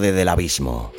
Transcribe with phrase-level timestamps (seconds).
[0.00, 0.92] Del abismo.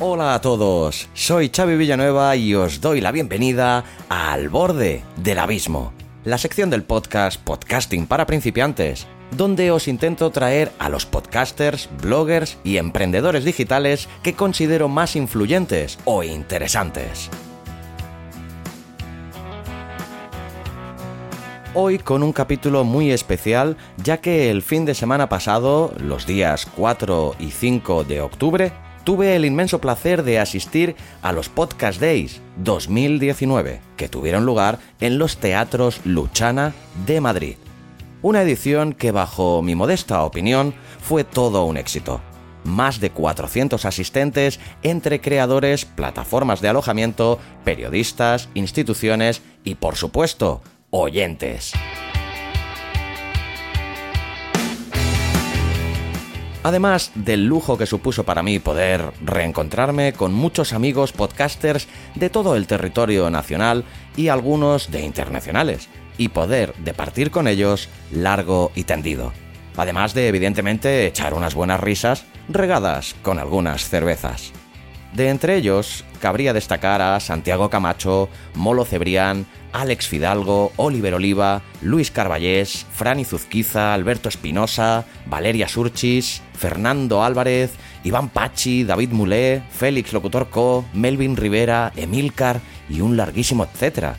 [0.00, 5.38] Hola a todos, soy Xavi Villanueva y os doy la bienvenida a Al borde del
[5.38, 5.92] abismo,
[6.24, 9.06] la sección del podcast Podcasting para principiantes,
[9.36, 15.98] donde os intento traer a los podcasters, bloggers y emprendedores digitales que considero más influyentes
[16.06, 17.30] o interesantes.
[21.78, 26.66] Hoy con un capítulo muy especial, ya que el fin de semana pasado, los días
[26.74, 28.72] 4 y 5 de octubre,
[29.04, 35.18] tuve el inmenso placer de asistir a los Podcast Days 2019, que tuvieron lugar en
[35.18, 36.72] los teatros Luchana
[37.06, 37.56] de Madrid.
[38.22, 42.22] Una edición que bajo mi modesta opinión fue todo un éxito.
[42.64, 51.72] Más de 400 asistentes entre creadores, plataformas de alojamiento, periodistas, instituciones y por supuesto, oyentes.
[56.66, 62.56] Además del lujo que supuso para mí poder reencontrarme con muchos amigos podcasters de todo
[62.56, 63.84] el territorio nacional
[64.16, 69.32] y algunos de internacionales, y poder departir con ellos largo y tendido.
[69.76, 74.52] Además de evidentemente echar unas buenas risas regadas con algunas cervezas.
[75.16, 82.10] De entre ellos, cabría destacar a Santiago Camacho, Molo Cebrián, Alex Fidalgo, Oliver Oliva, Luis
[82.10, 87.72] Carballés, Franny Zuzquiza, Alberto Espinosa, Valeria Surchis, Fernando Álvarez,
[88.04, 92.60] Iván Pachi, David Mulé, Félix Locutor Co, Melvin Rivera, Emilcar
[92.90, 94.18] y un larguísimo etcétera.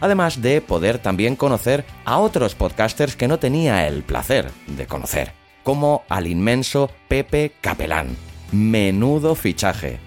[0.00, 5.32] Además de poder también conocer a otros podcasters que no tenía el placer de conocer,
[5.64, 8.16] como al inmenso Pepe Capelán.
[8.52, 9.98] Menudo fichaje.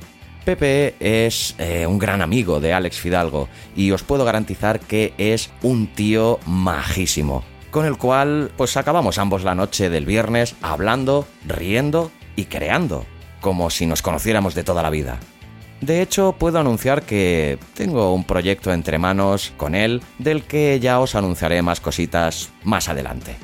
[0.43, 5.49] Pepe es eh, un gran amigo de Alex Fidalgo y os puedo garantizar que es
[5.61, 12.11] un tío majísimo, con el cual pues acabamos ambos la noche del viernes hablando, riendo
[12.35, 13.05] y creando,
[13.39, 15.19] como si nos conociéramos de toda la vida.
[15.79, 20.99] De hecho, puedo anunciar que tengo un proyecto entre manos con él del que ya
[20.99, 23.35] os anunciaré más cositas más adelante.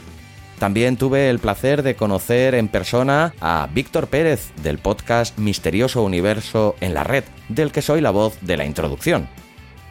[0.60, 6.76] También tuve el placer de conocer en persona a Víctor Pérez del podcast Misterioso Universo
[6.82, 9.30] en la Red, del que soy la voz de la introducción.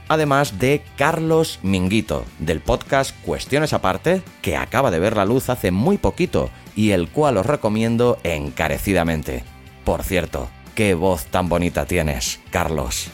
[0.08, 5.70] Además de Carlos Minguito, del podcast Cuestiones Aparte, que acaba de ver la luz hace
[5.70, 9.44] muy poquito y el cual os recomiendo encarecidamente.
[9.84, 13.10] Por cierto, qué voz tan bonita tienes, Carlos.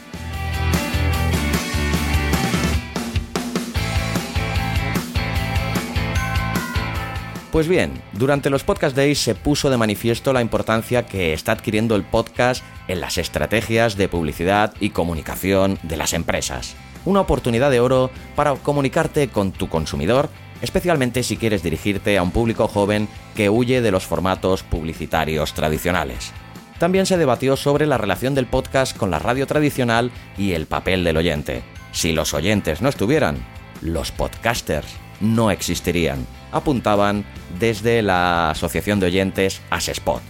[7.55, 11.95] Pues bien, durante los Podcast Days se puso de manifiesto la importancia que está adquiriendo
[11.95, 16.75] el podcast en las estrategias de publicidad y comunicación de las empresas.
[17.05, 20.27] Una oportunidad de oro para comunicarte con tu consumidor,
[20.61, 23.07] especialmente si quieres dirigirte a un público joven
[23.37, 26.33] que huye de los formatos publicitarios tradicionales.
[26.77, 31.05] También se debatió sobre la relación del podcast con la radio tradicional y el papel
[31.05, 31.63] del oyente.
[31.93, 33.37] Si los oyentes no estuvieran,
[33.79, 37.25] los podcasters no existirían, apuntaban
[37.59, 40.21] desde la Asociación de Oyentes Asespot.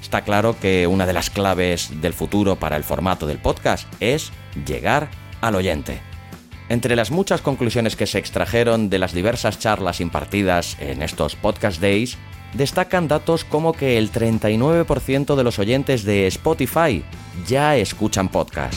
[0.00, 4.32] Está claro que una de las claves del futuro para el formato del podcast es
[4.66, 5.08] llegar
[5.40, 6.00] al oyente.
[6.68, 11.80] Entre las muchas conclusiones que se extrajeron de las diversas charlas impartidas en estos podcast
[11.80, 12.16] days,
[12.54, 17.04] destacan datos como que el 39% de los oyentes de Spotify
[17.46, 18.74] ya escuchan podcast.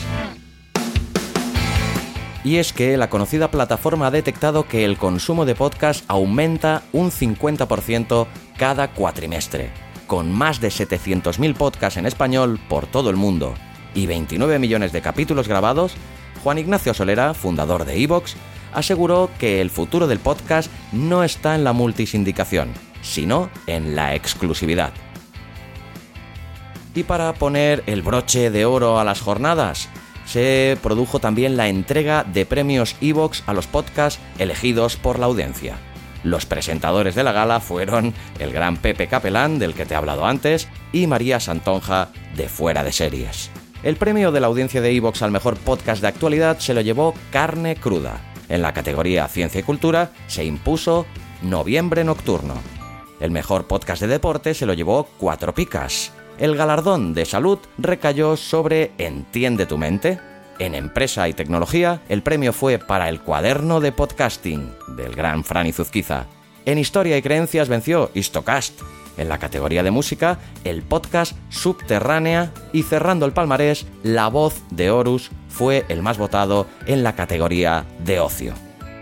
[2.46, 7.10] Y es que la conocida plataforma ha detectado que el consumo de podcast aumenta un
[7.10, 9.72] 50% cada cuatrimestre,
[10.06, 13.56] con más de 700.000 podcasts en español por todo el mundo
[13.96, 15.96] y 29 millones de capítulos grabados,
[16.44, 18.36] Juan Ignacio Solera, fundador de Evox,
[18.74, 22.70] aseguró que el futuro del podcast no está en la multisindicación,
[23.02, 24.94] sino en la exclusividad.
[26.94, 29.90] Y para poner el broche de oro a las jornadas,
[30.25, 35.77] se produjo también la entrega de premios Evox a los podcasts elegidos por la audiencia.
[36.24, 40.25] Los presentadores de la gala fueron el gran Pepe Capelán, del que te he hablado
[40.25, 43.51] antes, y María Santonja, de Fuera de Series.
[43.83, 47.13] El premio de la audiencia de Evox al mejor podcast de actualidad se lo llevó
[47.31, 48.19] Carne Cruda.
[48.50, 51.06] En la categoría Ciencia y Cultura se impuso
[51.44, 52.56] Noviembre Nocturno.
[53.19, 56.12] El mejor podcast de deporte se lo llevó Cuatro Picas.
[56.38, 60.20] El galardón de salud recayó sobre Entiende tu mente.
[60.60, 65.72] En empresa y tecnología, el premio fue para el cuaderno de podcasting del gran Franny
[65.72, 66.26] Zuzquiza.
[66.66, 68.82] En historia y creencias venció Histocast.
[69.18, 74.92] En la categoría de música, el podcast Subterránea y cerrando el palmarés, La voz de
[74.92, 78.54] Horus fue el más votado en la categoría de ocio.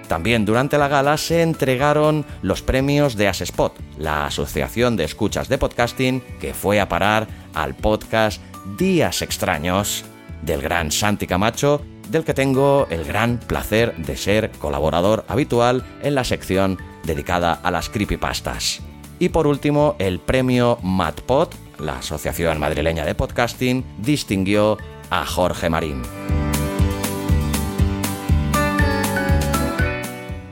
[0.07, 5.57] También durante la gala se entregaron los premios de Asespot, la asociación de escuchas de
[5.57, 8.41] podcasting que fue a parar al podcast
[8.77, 10.05] Días Extraños
[10.41, 16.15] del gran Santi Camacho, del que tengo el gran placer de ser colaborador habitual en
[16.15, 18.81] la sección dedicada a las creepypastas.
[19.19, 21.49] Y por último, el premio MadPod,
[21.79, 24.77] la Asociación Madrileña de Podcasting, distinguió
[25.09, 26.01] a Jorge Marín.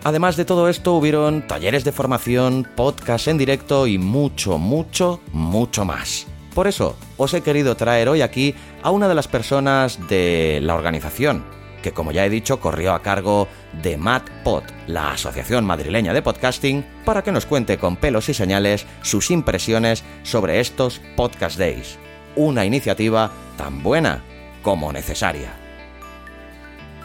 [0.03, 5.85] Además de todo esto, hubieron talleres de formación, podcast en directo y mucho, mucho, mucho
[5.85, 6.25] más.
[6.55, 10.73] Por eso, os he querido traer hoy aquí a una de las personas de la
[10.73, 11.45] organización,
[11.83, 13.47] que como ya he dicho corrió a cargo
[13.83, 18.87] de MadPod, la Asociación Madrileña de Podcasting, para que nos cuente con pelos y señales
[19.03, 21.99] sus impresiones sobre estos Podcast Days.
[22.35, 24.23] Una iniciativa tan buena
[24.63, 25.53] como necesaria.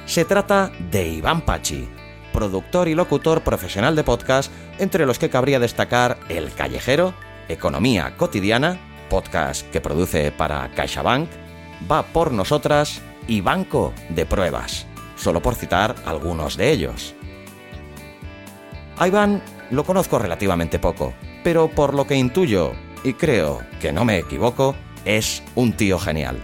[0.07, 1.89] Se trata de Iván Pachi,
[2.37, 7.15] productor y locutor profesional de podcast, entre los que cabría destacar El Callejero,
[7.49, 8.79] Economía Cotidiana,
[9.09, 11.31] podcast que produce para CaixaBank,
[11.91, 14.87] Va por Nosotras y Banco de Pruebas,
[15.17, 17.15] solo por citar algunos de ellos.
[18.99, 22.73] A Iván lo conozco relativamente poco, pero por lo que intuyo,
[23.03, 26.37] y creo que no me equivoco, es un tío genial.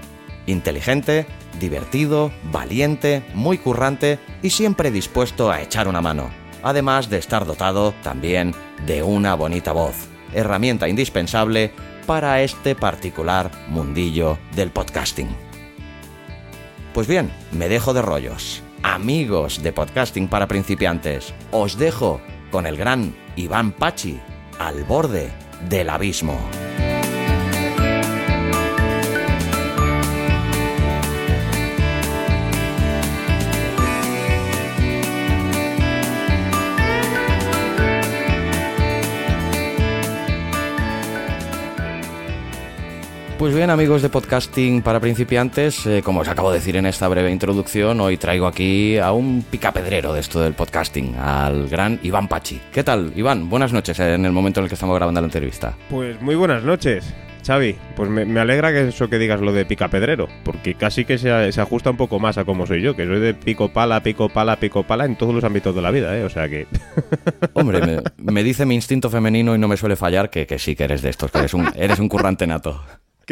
[0.46, 1.26] Inteligente,
[1.58, 6.30] divertido, valiente, muy currante y siempre dispuesto a echar una mano,
[6.62, 8.54] además de estar dotado también
[8.86, 11.72] de una bonita voz, herramienta indispensable
[12.06, 15.28] para este particular mundillo del podcasting.
[16.94, 18.62] Pues bien, me dejo de rollos.
[18.82, 22.20] Amigos de podcasting para principiantes, os dejo
[22.50, 24.20] con el gran Iván Pachi
[24.58, 25.30] al borde
[25.68, 26.38] del abismo.
[43.42, 47.08] Pues bien, amigos de podcasting para principiantes, eh, como os acabo de decir en esta
[47.08, 52.28] breve introducción, hoy traigo aquí a un picapedrero de esto del podcasting, al gran Iván
[52.28, 52.60] Pachi.
[52.72, 53.50] ¿Qué tal, Iván?
[53.50, 55.76] Buenas noches eh, en el momento en el que estamos grabando la entrevista.
[55.90, 57.12] Pues muy buenas noches.
[57.44, 61.50] Xavi, pues me, alegra que eso que digas lo de picapedrero, porque casi que se,
[61.50, 64.28] se, ajusta un poco más a cómo soy yo, que soy de pico pala, pico
[64.28, 66.22] pala, pico pala en todos los ámbitos de la vida, ¿eh?
[66.22, 66.68] O sea que...
[67.54, 70.84] Hombre, me, dice mi instinto femenino y no me suele fallar que, que sí que
[70.84, 72.80] eres de estos, que eres un, eres un currante nato.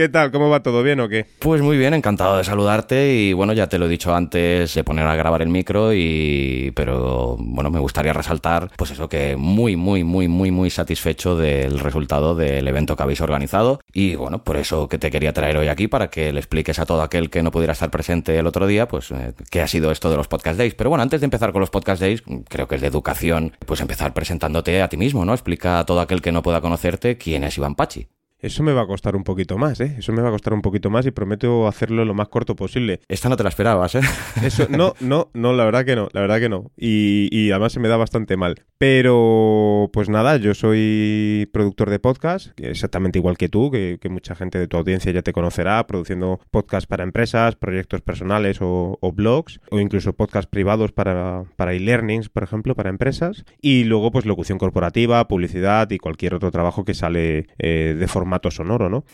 [0.01, 0.31] ¿Qué tal?
[0.31, 0.83] ¿Cómo va todo?
[0.83, 1.27] ¿Bien o qué?
[1.41, 4.83] Pues muy bien, encantado de saludarte y bueno, ya te lo he dicho antes de
[4.83, 9.77] poner a grabar el micro y pero bueno, me gustaría resaltar pues eso que muy
[9.77, 14.57] muy muy muy muy satisfecho del resultado del evento que habéis organizado y bueno, por
[14.57, 17.43] eso que te quería traer hoy aquí para que le expliques a todo aquel que
[17.43, 20.29] no pudiera estar presente el otro día, pues eh, qué ha sido esto de los
[20.29, 20.73] podcast days.
[20.73, 23.83] Pero bueno, antes de empezar con los podcast days, creo que es de educación, pues
[23.83, 25.35] empezar presentándote a ti mismo, ¿no?
[25.35, 28.09] Explica a todo aquel que no pueda conocerte quién es Iván Pachi.
[28.43, 29.97] Eso me va a costar un poquito más, ¿eh?
[29.99, 33.01] Eso me va a costar un poquito más y prometo hacerlo lo más corto posible.
[33.09, 34.01] Esta no te la esperabas, ¿eh?
[34.43, 36.71] Eso, no, no, no, la verdad que no, la verdad que no.
[36.77, 38.65] Y, y además se me da bastante mal.
[38.79, 44.59] Pero, pues nada, yo soy productor de podcast, exactamente igual que tú, que, mucha gente
[44.59, 49.81] de tu audiencia ya te conocerá, produciendo podcast para empresas, proyectos personales o, blogs, o
[49.81, 53.45] incluso podcast privados para, para e-learnings, por ejemplo, para empresas.
[53.61, 58.30] Y luego, pues locución corporativa, publicidad y cualquier otro trabajo que sale eh, de forma
[58.31, 59.05] formato sonoro, ¿no?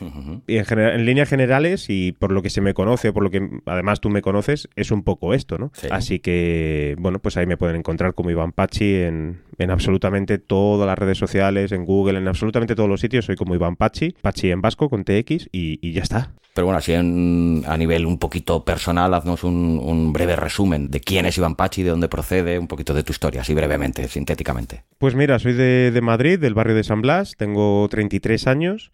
[0.47, 3.49] Y en, en, líneas generales, y por lo que se me conoce, por lo que
[3.65, 5.73] además tú me conoces, es un poco esto, ¿no?
[5.91, 10.87] Así que, bueno, pues ahí me pueden encontrar como Iván Pachi en, en absolutamente todas
[10.87, 13.25] las redes sociales, en Google, en absolutamente todos los sitios.
[13.25, 16.33] Soy como Iván Pachi, Pachi en vasco con TX y, ya está.
[16.53, 21.01] Pero bueno, así en, a nivel un poquito personal, haznos un, un, breve resumen de
[21.01, 24.85] quién es Iván Pachi, de dónde procede, un poquito de tu historia, así brevemente, sintéticamente.
[24.99, 28.91] Pues mira, soy de, de Madrid, del barrio de San Blas, tengo 33 años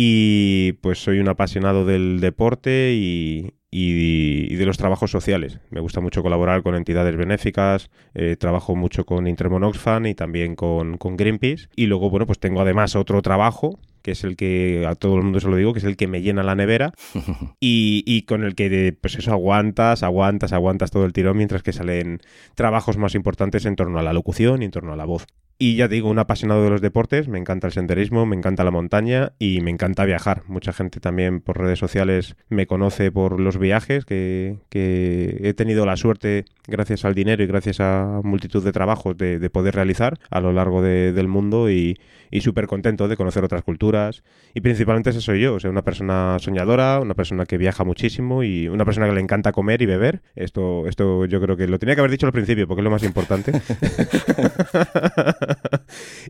[0.00, 5.58] y pues soy un apasionado del deporte y, y, de los trabajos sociales.
[5.70, 10.54] Me gusta mucho colaborar con entidades benéficas, eh, trabajo mucho con Intermon Oxfam y también
[10.54, 11.66] con, con, Greenpeace.
[11.74, 15.24] Y luego, bueno, pues tengo además otro trabajo que es el que a todo el
[15.24, 16.92] mundo se lo digo, que es el que me llena la nevera
[17.60, 21.72] y, y, con el que pues eso aguantas, aguantas, aguantas todo el tirón mientras que
[21.72, 22.20] salen
[22.54, 25.26] trabajos más importantes en torno a la locución y en torno a la voz.
[25.60, 28.70] Y ya digo, un apasionado de los deportes, me encanta el senderismo, me encanta la
[28.70, 30.44] montaña y me encanta viajar.
[30.46, 35.96] Mucha gente también por redes sociales me conoce por los viajes que, he tenido la
[35.96, 40.52] suerte, gracias al dinero y gracias a multitud de trabajos, de, poder realizar a lo
[40.52, 41.98] largo del mundo y,
[42.30, 44.22] y súper contento de conocer otras culturas.
[44.54, 48.42] Y principalmente ese soy yo, o sea, una persona soñadora, una persona que viaja muchísimo
[48.42, 50.22] y una persona que le encanta comer y beber.
[50.34, 52.90] Esto, esto yo creo que lo tenía que haber dicho al principio porque es lo
[52.90, 53.52] más importante.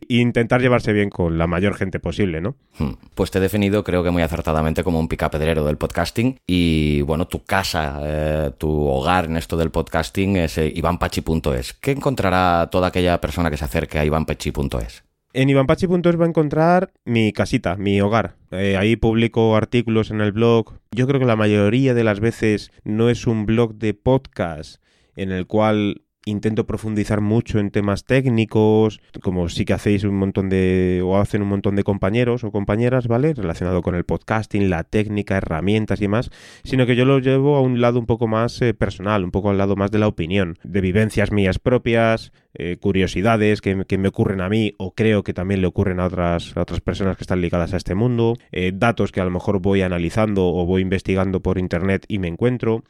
[0.09, 2.57] intentar llevarse bien con la mayor gente posible, ¿no?
[2.79, 2.93] Hmm.
[3.15, 6.39] Pues te he definido, creo que muy acertadamente, como un picapedrero del podcasting.
[6.47, 11.75] Y bueno, tu casa, eh, tu hogar en esto del podcasting es eh, ivanpachi.es.
[11.75, 15.08] ¿Qué encontrará toda aquella persona que se acerque a ivanpachi.es?
[15.35, 18.37] En ivanpachi.es va a encontrar mi casita, mi hogar.
[18.51, 20.79] Eh, ahí publico artículos en el blog.
[20.91, 24.83] Yo creo que la mayoría de las veces no es un blog de podcast
[25.17, 30.49] en el cual intento profundizar mucho en temas técnicos, como sí que hacéis un montón
[30.49, 33.35] de, o hacen un montón de compañeros o compañeras, ¿vale?
[33.35, 36.31] Relacionado con el podcasting, la técnica, herramientas y demás,
[36.65, 39.51] sino que yo lo llevo a un lado un poco más eh, personal, un poco
[39.51, 44.41] al lado más de la opinión, de vivencias mías propias, eh, curiosidades que, me ocurren
[44.41, 47.73] a mí o creo que también le ocurren a otras, otras personas que están ligadas
[47.73, 51.59] a este mundo, eh, datos que a lo mejor voy analizando o voy investigando por
[51.59, 52.85] internet y me encuentro.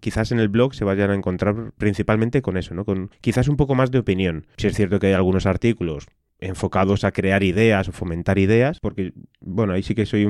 [0.00, 3.74] Quizás en el blog se vayan a encontrar principalmente con eso, Con quizás un poco
[3.74, 4.46] más de opinión.
[4.56, 6.06] Si es cierto que hay algunos artículos
[6.40, 9.12] enfocados a crear ideas o fomentar ideas, porque,
[9.50, 10.26] bueno, ahí sí que soy,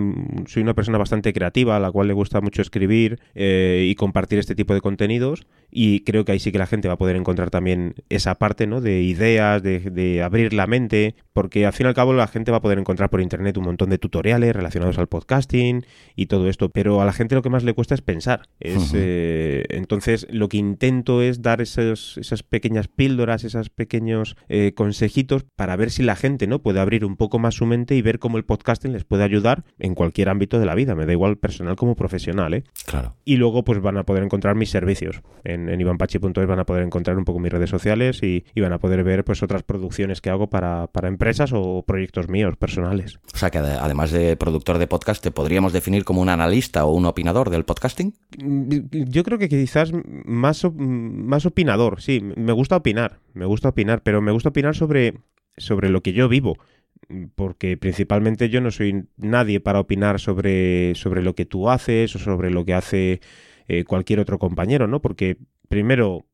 [0.47, 4.39] soy una persona bastante creativa, a la cual le gusta mucho escribir eh, y compartir
[4.39, 7.17] este tipo de contenidos, y creo que ahí sí que la gente va a poder
[7.17, 8.81] encontrar también esa parte, ¿no?
[8.81, 12.51] De ideas, de, de abrir la mente, porque al fin y al cabo la gente
[12.51, 15.85] va a poder encontrar por internet un montón de tutoriales relacionados al podcasting
[16.17, 18.49] y todo esto, pero a la gente lo que más le cuesta es pensar.
[18.59, 24.73] Es, eh, entonces, lo que intento es dar esos, esas pequeñas píldoras, esos pequeños eh,
[24.75, 28.03] consejitos para ver si la gente no puede abrir un poco más su mente y
[28.03, 31.11] ver cómo el podcasting les puede ayudar en cualquier ámbito de la vida, me da
[31.11, 32.63] igual personal como profesional, ¿eh?
[32.87, 33.17] Claro.
[33.25, 35.21] Y luego pues van a poder encontrar mis servicios.
[35.43, 38.79] En, en ivanpachi.es van a poder encontrar un poco mis redes sociales y, van a
[38.79, 43.19] poder ver pues otras producciones que hago para, para empresas o proyectos míos personales.
[43.35, 46.93] O sea que además de productor de podcast, ¿te podríamos definir como un analista o
[46.93, 48.15] un opinador del podcasting?
[48.39, 48.71] Mm,
[49.09, 54.23] yo creo que quizás más, más opinador, sí, me gusta opinar, me gusta opinar, pero
[54.23, 55.15] me gusta opinar sobre
[55.57, 56.57] sobre lo que yo vivo,
[57.35, 62.19] porque principalmente yo no soy nadie para opinar sobre, sobre lo que tú haces o
[62.19, 63.21] sobre lo que hace
[63.69, 65.01] eh, cualquier otro compañero, ¿no?
[65.01, 65.37] Porque
[65.69, 66.27] primero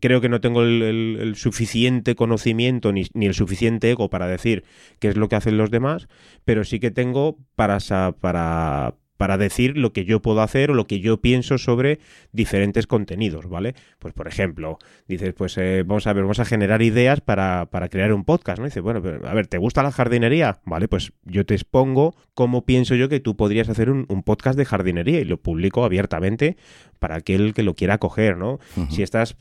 [0.00, 4.64] creo que no tengo el, suficiente conocimiento ni, ni, el suficiente ego para decir
[4.98, 6.08] qué es lo que hacen los demás,
[6.44, 7.78] pero sí que tengo para,
[8.20, 11.98] para, para decir lo que yo puedo hacer o lo que yo pienso sobre
[12.32, 13.74] diferentes contenidos, ¿vale?
[13.98, 14.78] Pues por ejemplo,
[15.08, 18.58] dices, pues eh, vamos a ver, vamos a generar ideas para, para crear un podcast,
[18.58, 18.64] ¿no?
[18.64, 20.60] Dices, bueno, pero, a ver, ¿te gusta la jardinería?
[20.64, 24.64] Vale, pues yo te expongo cómo pienso yo que tú podrías hacer un, podcast de
[24.64, 26.56] jardinería y lo publico abiertamente
[27.04, 28.60] para aquel que lo quiera coger, ¿no?
[28.88, 29.36] Si estás,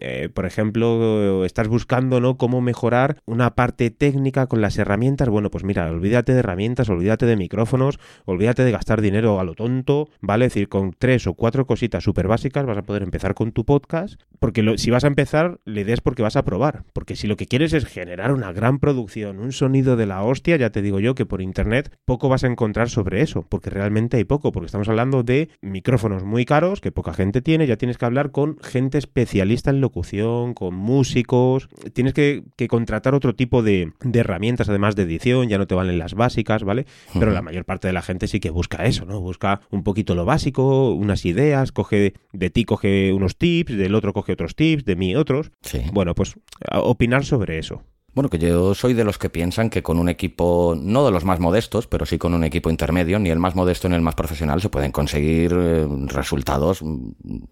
[0.00, 2.36] eh, por ejemplo, estás buscando, ¿no?
[2.36, 7.24] Cómo mejorar una parte técnica con las herramientas, bueno, pues mira, olvídate de herramientas, olvídate
[7.24, 10.44] de micrófonos, olvídate de gastar dinero a lo tonto, ¿vale?
[10.44, 13.64] Es decir, con tres o cuatro cositas súper básicas vas a poder empezar con tu
[13.64, 17.26] podcast, porque si vas a empezar, la idea es porque vas a probar, porque si
[17.26, 20.82] lo que quieres es generar una gran producción, un sonido de la hostia, ya te
[20.82, 24.52] digo yo que por internet poco vas a encontrar sobre eso, porque realmente hay poco,
[24.52, 28.30] porque estamos hablando de micrófonos muy caros que poca gente tiene, ya tienes que hablar
[28.30, 34.96] con gente especialista en locución, con músicos, tienes que, contratar otro tipo de, herramientas además
[34.96, 36.86] de edición, ya no te valen las básicas, ¿vale?
[37.14, 39.20] Pero la mayor parte de la gente sí que busca eso, ¿no?
[39.20, 44.12] Busca un poquito lo básico, unas ideas, coge de ti coge unos tips, del otro
[44.12, 45.50] coge otros tips, de mí otros.
[45.92, 46.34] Bueno, pues
[46.70, 47.82] opinar sobre eso.
[48.16, 51.26] Bueno, que yo soy de los que piensan que con un equipo, no de los
[51.26, 54.14] más modestos, pero sí con un equipo intermedio, ni el más modesto ni el más
[54.14, 57.10] profesional, se pueden conseguir eh, resultados mm,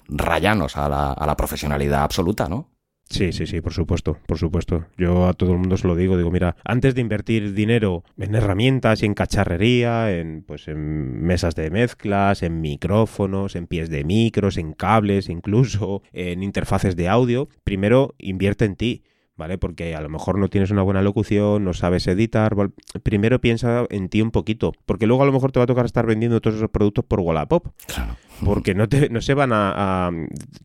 [0.09, 2.71] rayanos a la, a la profesionalidad absoluta, ¿no?
[3.11, 4.87] Sí, sí, sí, por supuesto, por supuesto.
[4.97, 8.35] Yo a todo el mundo se lo digo, digo, mira, antes de invertir dinero en
[8.35, 14.04] herramientas y en cacharrería, en pues en mesas de mezclas, en micrófonos, en pies de
[14.04, 19.04] micros, en cables, incluso en interfaces de audio, primero invierte en ti
[19.37, 19.59] ¿vale?
[19.59, 22.55] Porque a lo mejor no tienes una buena locución, no sabes editar.
[23.03, 25.87] Primero piensa en ti un poquito, porque luego a lo mejor te va a tocar
[25.87, 27.69] estar vendiendo todos esos productos por Wallapop.
[27.87, 28.17] Claro.
[28.45, 30.11] Porque no, te, no se van a, a...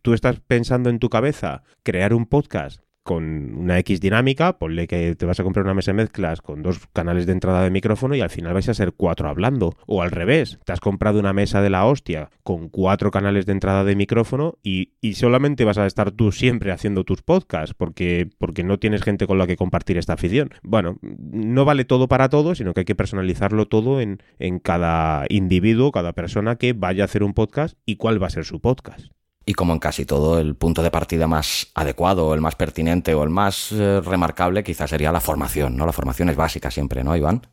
[0.01, 5.15] Tú estás pensando en tu cabeza crear un podcast con una X dinámica, ponle que
[5.15, 8.15] te vas a comprar una mesa de mezclas con dos canales de entrada de micrófono
[8.15, 9.75] y al final vais a ser cuatro hablando.
[9.87, 13.53] O al revés, te has comprado una mesa de la hostia con cuatro canales de
[13.53, 18.29] entrada de micrófono y, y solamente vas a estar tú siempre haciendo tus podcasts porque,
[18.37, 20.51] porque no tienes gente con la que compartir esta afición.
[20.61, 25.25] Bueno, no vale todo para todo, sino que hay que personalizarlo todo en, en cada
[25.29, 28.59] individuo, cada persona que vaya a hacer un podcast y cuál va a ser su
[28.59, 29.18] podcast.
[29.45, 33.23] Y como en casi todo, el punto de partida más adecuado, el más pertinente o
[33.23, 35.85] el más eh, remarcable quizás sería la formación, ¿no?
[35.85, 37.47] La formación es básica siempre, ¿no, Iván?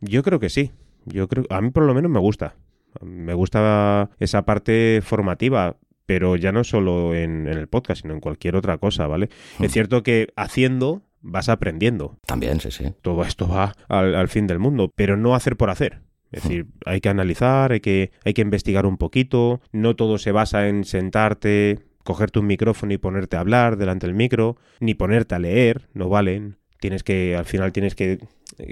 [0.00, 0.72] Yo creo que sí.
[1.06, 2.54] Yo creo, a mí por lo menos me gusta.
[3.00, 8.20] Me gusta esa parte formativa, pero ya no solo en, en el podcast, sino en
[8.20, 9.28] cualquier otra cosa, ¿vale?
[9.60, 12.18] Es cierto que haciendo vas aprendiendo.
[12.26, 12.92] También, sí, sí.
[13.02, 16.02] Todo esto va al, al fin del mundo, pero no hacer por hacer.
[16.32, 20.32] Es decir, hay que analizar, hay que, hay que investigar un poquito, no todo se
[20.32, 25.34] basa en sentarte, cogerte un micrófono y ponerte a hablar delante del micro, ni ponerte
[25.34, 26.56] a leer, no valen.
[26.78, 28.20] Tienes que, al final tienes que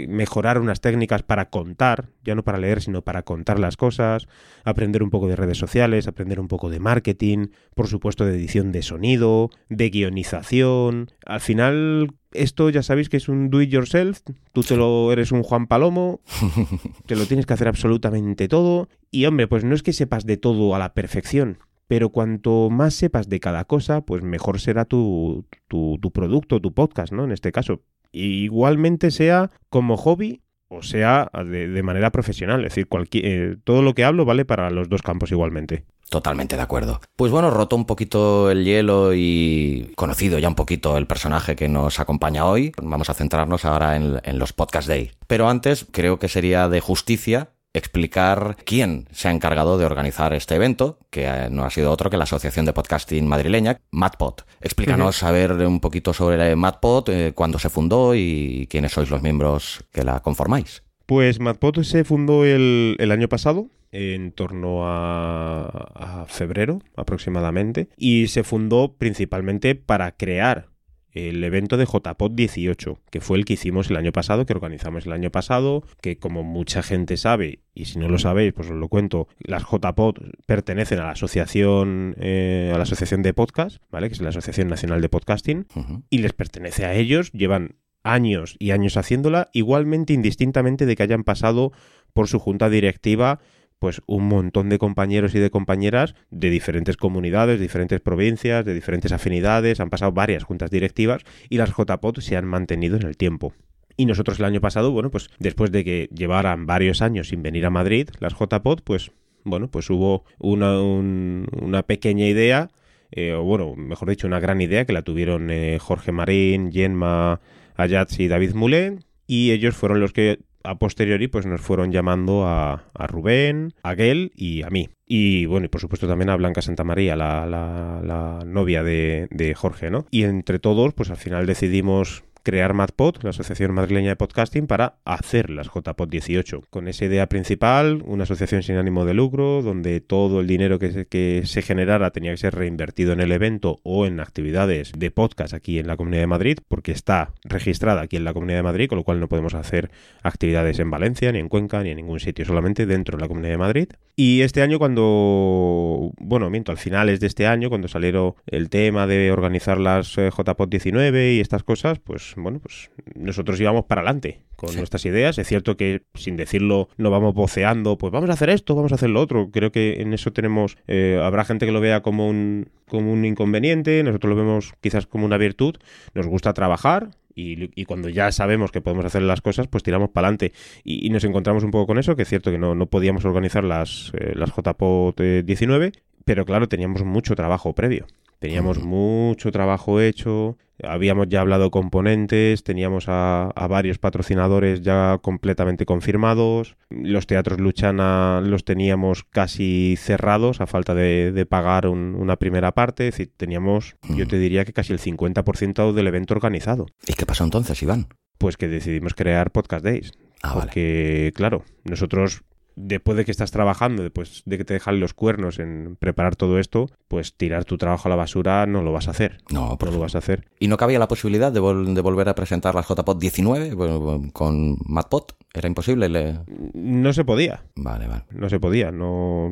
[0.08, 4.28] mejorar unas técnicas para contar, ya no para leer, sino para contar las cosas,
[4.64, 8.72] aprender un poco de redes sociales, aprender un poco de marketing, por supuesto de edición
[8.72, 11.10] de sonido, de guionización.
[11.26, 14.20] Al final, esto ya sabéis que es un do it yourself,
[14.52, 16.20] tú te lo eres un Juan Palomo,
[17.06, 20.36] te lo tienes que hacer absolutamente todo y hombre, pues no es que sepas de
[20.36, 25.46] todo a la perfección, pero cuanto más sepas de cada cosa, pues mejor será tu,
[25.68, 27.24] tu, tu producto, tu podcast, ¿no?
[27.24, 27.82] En este caso.
[28.12, 32.60] igualmente sea como hobby o sea de, de manera profesional.
[32.60, 35.84] Es decir, cualquier, eh, todo lo que hablo vale para los dos campos igualmente.
[36.08, 37.00] Totalmente de acuerdo.
[37.16, 41.68] Pues bueno, roto un poquito el hielo y conocido ya un poquito el personaje que
[41.68, 45.12] nos acompaña hoy, vamos a centrarnos ahora en, en los Podcast Day.
[45.26, 50.54] Pero antes creo que sería de justicia explicar quién se ha encargado de organizar este
[50.54, 54.40] evento, que no ha sido otro que la Asociación de Podcasting madrileña, MadPod.
[54.60, 59.22] Explícanos a ver un poquito sobre MadPod, eh, cuándo se fundó y quiénes sois los
[59.22, 60.82] miembros que la conformáis.
[61.06, 68.28] Pues MadPod se fundó el, el año pasado, en torno a, a, febrero aproximadamente, y
[68.28, 70.68] se fundó principalmente para crear
[71.12, 75.06] el evento de JPod 18, que fue el que hicimos el año pasado, que organizamos
[75.06, 78.76] el año pasado, que como mucha gente sabe, y si no lo sabéis, pues os
[78.76, 84.08] lo cuento, las JPod pertenecen a la asociación, eh, a la asociación de podcast, ¿vale?
[84.08, 86.02] Que es la Asociación Nacional de Podcasting, uh -huh.
[86.10, 91.24] y les pertenece a ellos, llevan años y años haciéndola, igualmente indistintamente de que hayan
[91.24, 91.72] pasado
[92.12, 93.40] por su junta directiva
[93.78, 98.74] pues un montón de compañeros y de compañeras de diferentes comunidades, de diferentes provincias, de
[98.74, 103.16] diferentes afinidades, han pasado varias juntas directivas y las JPOT se han mantenido en el
[103.16, 103.54] tiempo.
[103.96, 107.66] Y nosotros el año pasado, bueno, pues después de que llevaran varios años sin venir
[107.66, 109.10] a Madrid, las JPOT, pues
[109.44, 112.70] bueno, pues hubo una, un, una pequeña idea,
[113.10, 117.40] eh, o bueno, mejor dicho, una gran idea que la tuvieron eh, Jorge Marín, Yenma
[117.76, 120.38] Ayats y David Mulé, y ellos fueron los que
[120.68, 124.90] a posteriori pues nos fueron llamando a, Rubén, a Gel y a mí.
[125.06, 129.28] Y bueno, y por supuesto también a Blanca Santa María, la, la, la novia de,
[129.30, 130.04] de, Jorge, ¿no?
[130.10, 134.94] Y entre todos, pues al final decidimos crear MadPod, la Asociación Madrileña de Podcasting, para
[135.04, 136.62] hacer las JPod 18.
[136.70, 140.90] Con esa idea principal, una asociación sin ánimo de lucro, donde todo el dinero que
[140.90, 145.10] se, que se generara tenía que ser reinvertido en el evento o en actividades de
[145.10, 148.62] podcast aquí en la Comunidad de Madrid, porque está registrada aquí en la Comunidad de
[148.62, 149.90] Madrid, con lo cual no podemos hacer
[150.22, 153.52] actividades en Valencia, ni en Cuenca, ni en ningún sitio, solamente dentro de la Comunidad
[153.52, 153.88] de Madrid.
[154.16, 159.06] Y este año cuando, bueno, miento, al finales de este año, cuando salieron el tema
[159.06, 164.02] de organizar las eh, JPod 19 y estas cosas, pues bueno, pues nosotros íbamos para
[164.02, 164.76] adelante con sí.
[164.76, 165.38] nuestras ideas.
[165.38, 168.96] Es cierto que sin decirlo no vamos voceando, pues vamos a hacer esto, vamos a
[168.96, 169.50] hacer lo otro.
[169.50, 173.24] Creo que en eso tenemos, eh, habrá gente que lo vea como un, como un
[173.24, 175.76] inconveniente, nosotros lo vemos quizás como una virtud.
[176.14, 180.10] Nos gusta trabajar, y, y, cuando ya sabemos que podemos hacer las cosas, pues tiramos
[180.10, 180.52] para adelante.
[180.82, 183.24] Y, y, nos encontramos un poco con eso, que es cierto que no, no podíamos
[183.24, 185.92] organizar las, eh, las JPOT 19,
[186.28, 188.06] pero claro, teníamos mucho trabajo previo.
[188.38, 195.18] Teníamos mucho trabajo hecho, habíamos ya hablado con ponentes, teníamos a, a, varios patrocinadores ya
[195.22, 202.14] completamente confirmados, los teatros Luchana los teníamos casi cerrados a falta de, de pagar un,
[202.14, 204.16] una primera parte, es decir, teníamos, mm.
[204.16, 206.84] yo te diría que casi el 50% del evento organizado.
[207.06, 208.08] ¿Y qué pasó entonces, Iván?
[208.36, 210.12] Pues que decidimos crear Podcast Days.
[210.42, 211.32] Ah, porque, vale.
[211.32, 212.42] claro, nosotros
[212.80, 216.58] después de que estás trabajando, después de que te dejan los cuernos en preparar todo
[216.58, 219.38] esto, pues tirar tu trabajo a la basura no lo vas a hacer.
[219.50, 220.46] No, por no lo vas a hacer.
[220.60, 224.22] ¿Y no cabía la posibilidad de, vol- de volver a presentar las JPod 19 bueno,
[224.32, 225.24] con MatPod?
[225.54, 226.08] ¿Era imposible?
[226.08, 226.38] Le-
[226.74, 227.64] No se podía.
[227.74, 228.24] Vale, vale.
[228.30, 229.50] No se podía, no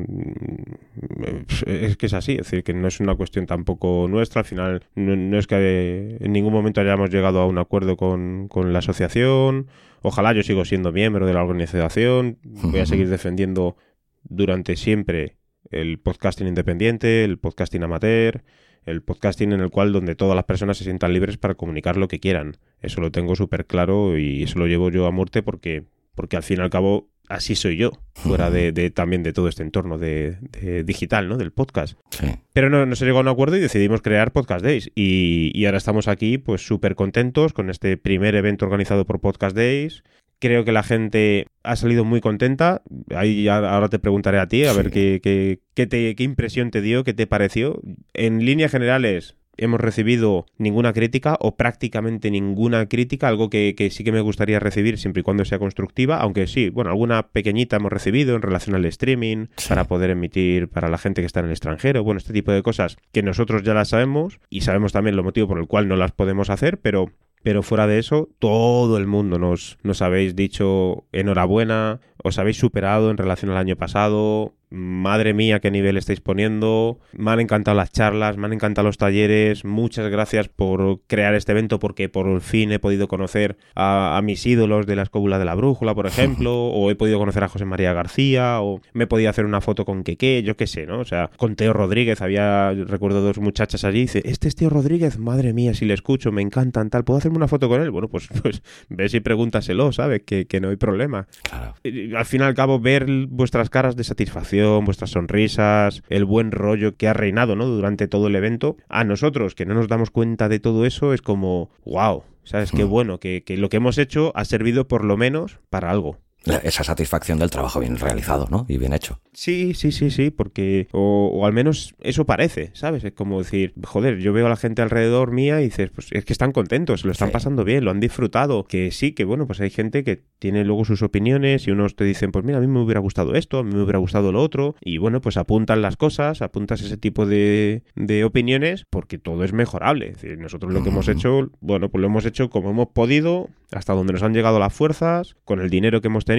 [1.65, 4.83] es que es así, es decir, que no es una cuestión tampoco nuestra, al final
[4.95, 8.79] no, no es que en ningún momento hayamos llegado a un acuerdo con, con la
[8.79, 9.67] asociación,
[10.01, 13.77] ojalá yo sigo siendo miembro de la organización, voy a seguir defendiendo
[14.23, 15.37] durante siempre
[15.71, 18.43] el podcasting independiente, el podcasting amateur,
[18.85, 22.07] el podcasting en el cual donde todas las personas se sientan libres para comunicar lo
[22.07, 22.57] que quieran.
[22.79, 25.83] Eso lo tengo súper claro y eso lo llevo yo a muerte porque,
[26.15, 29.47] porque al fin y al cabo así soy yo, fuera de, de también de todo
[29.49, 31.37] este entorno de, de digital, ¿no?
[31.37, 31.97] Del podcast.
[32.11, 32.27] Sí.
[32.53, 34.89] Pero no, no se llegó a un acuerdo y decidimos crear Podcast Days.
[34.95, 39.55] Y, y ahora estamos aquí, pues súper contentos con este primer evento organizado por Podcast
[39.55, 40.03] Days.
[40.39, 42.83] Creo que la gente ha salido muy contenta.
[43.15, 44.77] Ahí ahora te preguntaré a ti, a Sí.
[44.77, 47.81] ver qué, qué, qué te- qué impresión te dio, qué te pareció.
[48.13, 54.03] En líneas generales, hemos recibido ninguna crítica o prácticamente ninguna crítica, algo que, que sí
[54.03, 57.91] que me gustaría recibir siempre y cuando sea constructiva, aunque sí, bueno, alguna pequeñita hemos
[57.91, 59.69] recibido en relación al streaming, Sí.
[59.69, 62.63] para poder emitir para la gente que está en el extranjero, bueno, este tipo de
[62.63, 65.95] cosas que nosotros ya las sabemos y sabemos también lo motivo por el cual no
[65.95, 67.11] las podemos hacer, pero...
[67.43, 73.11] Pero fuera de eso, todo el mundo nos, nos habéis dicho enhorabuena, os habéis superado
[73.11, 77.91] en relación al año pasado, madre mía qué nivel estáis poniendo, me han encantado las
[77.91, 82.71] charlas, me han encantado los talleres, muchas gracias por crear este evento porque por fin
[82.71, 86.65] he podido conocer a, a mis ídolos de la escóbula de la brújula, por ejemplo,
[86.67, 89.85] o he podido conocer a José María García, o me he podido hacer una foto
[89.85, 90.99] con Keke, yo qué sé, ¿no?
[90.99, 95.17] O sea, con Teo Rodríguez, había, recuerdo dos muchachas allí, dice, este es Teo Rodríguez,
[95.17, 97.91] madre mía, si le escucho, me encantan, tal, ¿puedo hacerme una foto con él?
[97.91, 100.23] Bueno, pues, pues ves y pregúntaselo, ¿sabes?
[100.25, 100.97] Que, que no hay problema
[101.43, 101.75] Claro.
[102.17, 106.95] Al fin y al cabo ver vuestras caras de satisfacción, vuestras sonrisas, el buen rollo
[106.97, 107.65] que ha reinado ¿no?
[107.65, 111.21] durante todo el evento, a nosotros que no nos damos cuenta de todo eso es
[111.21, 112.71] como, wow, ¿sabes?
[112.71, 112.89] Qué Mm.
[112.89, 116.17] bueno, que, que lo que hemos hecho ha servido por lo menos para algo.
[116.63, 118.65] Esa satisfacción del trabajo bien realizado, ¿no?
[118.67, 119.19] Y bien hecho.
[119.33, 123.03] Sí, sí, sí, sí, porque, o, o al menos eso parece, ¿sabes?
[123.03, 126.25] Es como decir, joder, yo veo a la gente alrededor mía y dices, pues es
[126.25, 127.33] que están contentos, lo están Sí.
[127.33, 130.85] pasando bien, lo han disfrutado, que sí, que bueno, pues hay gente que tiene luego
[130.85, 133.63] sus opiniones y unos te dicen, pues mira, a mí me hubiera gustado esto, a
[133.63, 137.25] mí me hubiera gustado lo otro, y bueno, pues apuntan las cosas, apuntas ese tipo
[137.25, 141.89] de, de opiniones, porque todo es mejorable, es decir, nosotros lo que hemos hecho, bueno,
[141.89, 145.59] pues lo hemos hecho como hemos podido, hasta donde nos han llegado las fuerzas, con
[145.59, 146.36] el dinero que hemos tenido,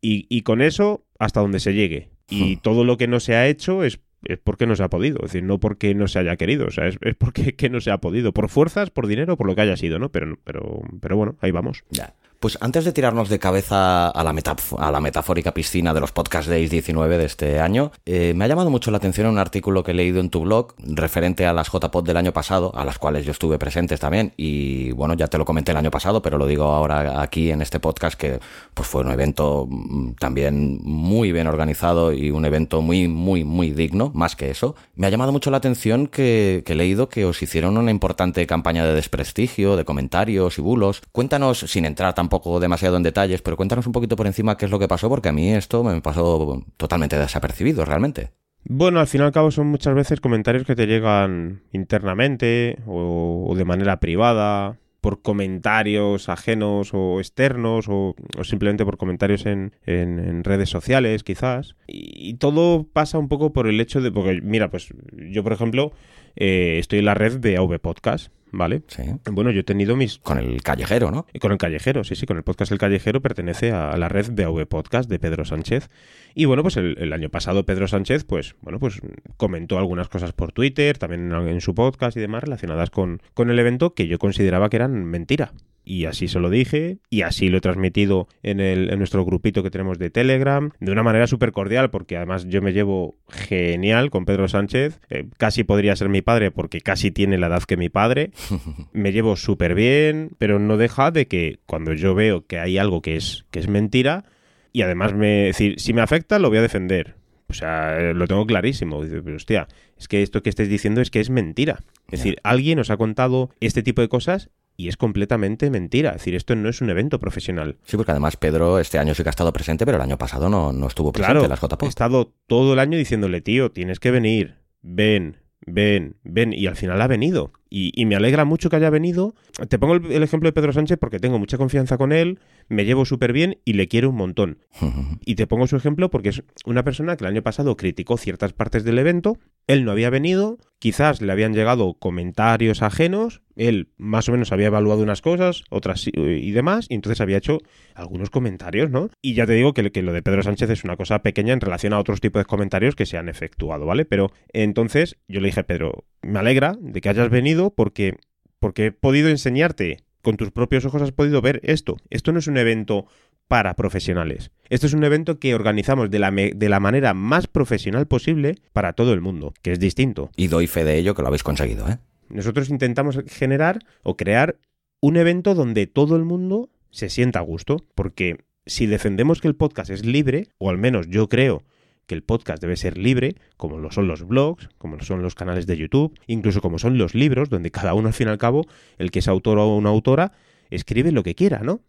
[0.00, 2.10] y, y con eso hasta donde se llegue.
[2.30, 2.60] Y Hmm.
[2.60, 5.16] todo lo que no se ha hecho es, es porque no se ha podido.
[5.24, 6.66] Es decir, no porque no se haya querido.
[6.66, 8.32] O sea, es, es porque que no se ha podido.
[8.32, 10.10] Por fuerzas, por dinero, por lo que haya sido, ¿no?
[10.10, 11.84] Pero, pero, pero bueno, ahí vamos.
[11.90, 12.14] Ya.
[12.40, 14.32] Pues antes de tirarnos de cabeza a la,
[14.78, 18.48] a la metafórica piscina de los Podcast Days 19 de este año, eh, me ha
[18.48, 21.68] llamado mucho la atención un artículo que he leído en tu blog referente a las
[21.72, 24.34] JPod del año pasado, a las cuales yo estuve presentes también.
[24.36, 27.60] Y bueno, ya te lo comenté el año pasado, pero lo digo ahora aquí en
[27.60, 28.38] este podcast que
[28.72, 33.72] pues fue un evento mm, también muy bien organizado y un evento muy, muy, muy
[33.72, 34.76] digno, más que eso.
[34.94, 38.46] Me ha llamado mucho la atención que, que he leído que os hicieron una importante
[38.46, 41.02] campaña de desprestigio, de comentarios y bulos.
[41.10, 44.70] Cuéntanos, sin entrar tampoco demasiado en detalles, pero cuéntanos un poquito por encima qué es
[44.70, 48.30] lo que pasó, porque a mí esto me pasó totalmente desapercibido, realmente.
[48.64, 53.54] Bueno, al fin y al cabo son muchas veces comentarios que te llegan internamente o,
[53.56, 60.44] de manera privada, por comentarios ajenos o externos o, o simplemente por comentarios en, en-
[60.44, 61.76] redes sociales quizás.
[61.86, 64.92] Y, y todo pasa un poco por el hecho de, porque mira, pues
[65.30, 65.92] yo por ejemplo
[66.36, 68.82] eh, estoy en la red de AV Podcast, ¿vale?
[68.88, 69.02] Sí.
[69.30, 71.26] Bueno, yo he tenido mis Con el callejero, ¿no?
[71.40, 74.66] con el Callejero, sí, sí, con el podcast El Callejero pertenece a la red BAV
[74.66, 75.88] Podcast de Pedro Sánchez.
[76.34, 79.00] Y bueno, pues el, el año pasado Pedro Sánchez, pues, bueno, pues
[79.36, 83.50] comentó algunas cosas por Twitter, también en, en su podcast y demás relacionadas con, con
[83.50, 85.52] el evento que yo consideraba que eran mentira.
[85.90, 89.62] Y así se lo dije, y así lo he transmitido en, el, en nuestro grupito
[89.62, 94.10] que tenemos de Telegram, de una manera súper cordial, porque además yo me llevo genial
[94.10, 95.00] con Pedro Sánchez.
[95.08, 98.32] Eh, casi podría ser mi padre, porque casi tiene la edad que mi padre
[98.92, 103.00] me llevo súper bien, pero no deja de que cuando yo veo que hay algo
[103.00, 104.26] que es, que es mentira,
[104.74, 107.14] y además me decir, si me afecta, lo voy a defender.
[107.48, 109.02] O sea, eh, lo tengo clarísimo.
[109.02, 111.78] Dice, pero hostia, es que esto que estáis diciendo es que es mentira.
[112.10, 116.10] Es decir, alguien os ha contado este tipo de cosas y es completamente mentira.
[116.10, 117.76] Es decir, esto no es un evento profesional.
[117.82, 120.48] Sí, porque además Pedro este año sí que ha estado presente, pero el año pasado
[120.48, 121.84] no, no estuvo presente Claro, en las JPod.
[121.84, 126.76] he estado todo el año diciéndole, tío, tienes que venir, ven, ven, ven, y al
[126.76, 127.52] final ha venido.
[127.70, 129.34] Y, me alegra mucho que haya venido.
[129.68, 133.04] Te pongo el, ejemplo de Pedro Sánchez porque tengo mucha confianza con él, me llevo
[133.04, 134.58] súper bien y le quiero un montón.
[135.24, 138.52] y te pongo su ejemplo porque es una persona que el año pasado criticó ciertas
[138.52, 144.28] partes del evento, él no había venido, quizás le habían llegado comentarios ajenos, él más
[144.28, 147.58] o menos había evaluado unas cosas, otras y demás, y entonces había hecho
[147.94, 149.10] algunos comentarios, ¿no?
[149.20, 151.60] Y ya te digo que, que lo de Pedro Sánchez es una cosa pequeña en
[151.60, 154.04] relación a otros tipos de comentarios que se han efectuado, ¿vale?
[154.04, 158.16] Pero entonces yo le dije, Pedro, me alegra de que hayas venido porque,
[158.58, 161.96] porque he podido enseñarte, con tus propios ojos has podido ver esto.
[162.10, 163.06] Esto no es un evento
[163.46, 164.50] para profesionales.
[164.68, 168.92] Esto es un evento que organizamos de la, de la manera más profesional posible para
[168.92, 170.30] todo el mundo, que es distinto.
[170.36, 171.98] Y doy fe de ello que lo habéis conseguido, ¿eh?
[172.28, 174.58] Nosotros intentamos generar o crear
[175.00, 179.56] un evento donde todo el mundo se sienta a gusto, porque si defendemos que el
[179.56, 181.62] podcast es libre, o al menos yo creo
[182.08, 185.36] que el podcast debe ser libre, como lo son los blogs, como lo son los
[185.36, 188.38] canales de YouTube, incluso como son los libros, donde cada uno al fin y al
[188.38, 188.66] cabo,
[188.96, 190.32] el que es autor o una autora,
[190.70, 191.80] escribe lo que quiera, ¿no?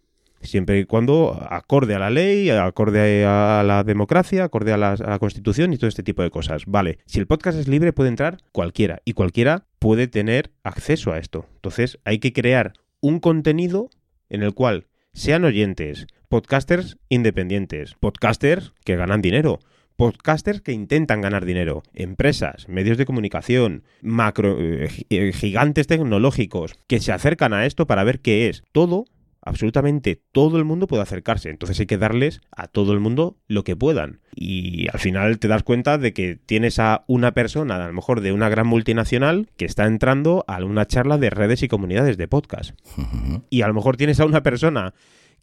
[0.42, 5.10] Siempre y cuando acorde a la ley, acorde a la democracia, acorde a la, a
[5.10, 6.64] la, Constitución y todo este tipo de cosas.
[6.66, 11.18] Vale, si el podcast es libre puede entrar cualquiera y cualquiera puede tener acceso a
[11.18, 11.46] esto.
[11.56, 13.90] Entonces hay que crear un contenido
[14.30, 19.60] en el cual sean oyentes, podcasters independientes, podcasters que ganan dinero,
[20.00, 27.02] podcasters que intentan ganar dinero, empresas, medios de comunicación, macro, eh, eh, gigantes tecnológicos que
[27.02, 28.64] se acercan a esto para ver qué es.
[28.72, 29.04] Todo,
[29.42, 31.50] absolutamente todo el mundo puede acercarse.
[31.50, 34.22] Entonces hay que darles a todo el mundo lo que puedan.
[34.34, 38.22] Y al final te das cuenta de que tienes a una persona, a lo mejor
[38.22, 42.30] de una gran multinacional, que está entrando a una charla de redes y comunidades de
[42.30, 42.72] podcast.
[43.50, 44.94] Y a lo mejor tienes a una persona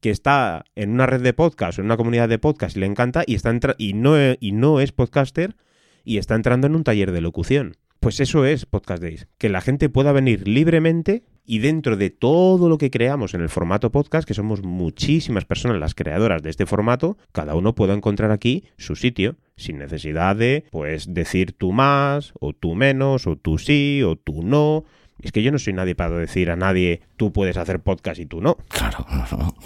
[0.00, 2.86] que está en una red de podcast o en una comunidad de podcast y le
[2.86, 5.56] encanta y, está y, no, y no es podcaster
[6.04, 7.76] y está entrando en un taller de locución.
[8.00, 12.68] Pues eso es Podcast Days, que la gente pueda venir libremente y dentro de todo
[12.68, 16.66] lo que creamos en el formato podcast, que somos muchísimas personas las creadoras de este
[16.66, 22.32] formato, cada uno pueda encontrar aquí su sitio, sin necesidad de, pues, decir tú más,
[22.40, 24.84] o tú menos, o tú sí, o tú no.
[25.20, 28.26] Es que yo no soy nadie para decir a nadie tú puedes hacer podcast y
[28.26, 28.56] tú no.
[28.68, 29.06] Claro,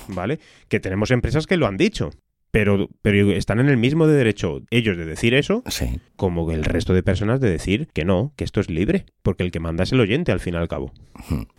[0.08, 0.38] ¿Vale?
[0.68, 2.10] Que tenemos empresas que lo han dicho
[2.50, 5.62] pero, pero están en el mismo de derecho ellos de decir eso
[6.16, 9.50] como el resto de personas de decir que no, que esto es libre, porque el
[9.50, 10.92] que manda es el oyente al fin y al cabo.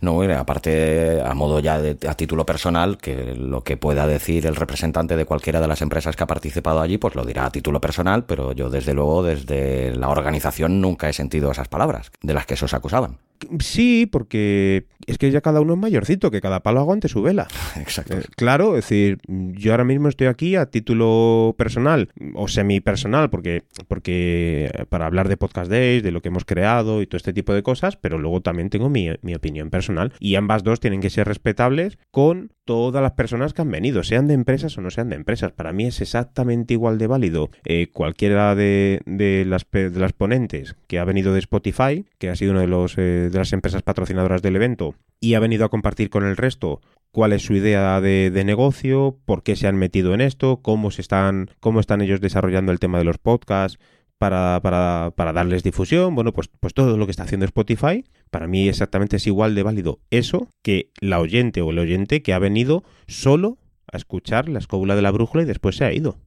[0.00, 4.56] No, aparte, a modo ya de, a título personal, que lo que pueda decir el
[4.56, 7.80] representante de cualquiera de las empresas que ha participado allí, pues lo dirá a título
[7.80, 12.46] personal, pero yo desde luego desde la organización nunca he sentido esas palabras de las
[12.46, 13.18] que esos acusaban.
[13.60, 17.48] Sí, porque es que ya cada uno es mayorcito, que cada palo aguante su vela.
[17.76, 18.18] Exacto.
[18.18, 23.64] Eh, claro, es decir, yo ahora mismo estoy aquí a título personal o semi-personal, porque,
[23.88, 27.52] porque para hablar de Podcast Days, de lo que hemos creado y todo este tipo
[27.52, 30.12] de cosas, pero luego también tengo mi, opinión personal.
[30.20, 34.28] Y ambas dos tienen que ser respetables con todas las personas que han venido, sean
[34.28, 35.52] de empresas o no sean de empresas.
[35.52, 40.76] Para mí es exactamente igual de válido eh, cualquiera de, de, las, de las ponentes
[40.86, 42.96] que ha venido de Spotify, que ha sido uno de los...
[42.98, 46.80] Eh, de las empresas patrocinadoras del evento y ha venido a compartir con el resto
[47.12, 51.02] cuál es su idea de, negocio, por qué se han metido en esto, cómo se
[51.02, 53.78] están, cómo están ellos desarrollando el tema de los podcasts
[54.22, 56.14] para, para, para darles difusión.
[56.14, 59.64] Bueno, pues, pues todo lo que está haciendo Spotify, para mí exactamente es igual de
[59.64, 63.58] válido eso que la oyente o el oyente que ha venido solo
[63.92, 66.18] a escuchar la escóbula de la brújula y después se ha ido.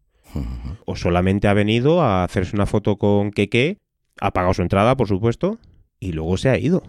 [0.84, 3.78] O solamente ha venido a hacerse una foto con Keke,
[4.20, 5.58] ha pagado su entrada, por supuesto,
[5.98, 6.84] y luego se ha ido.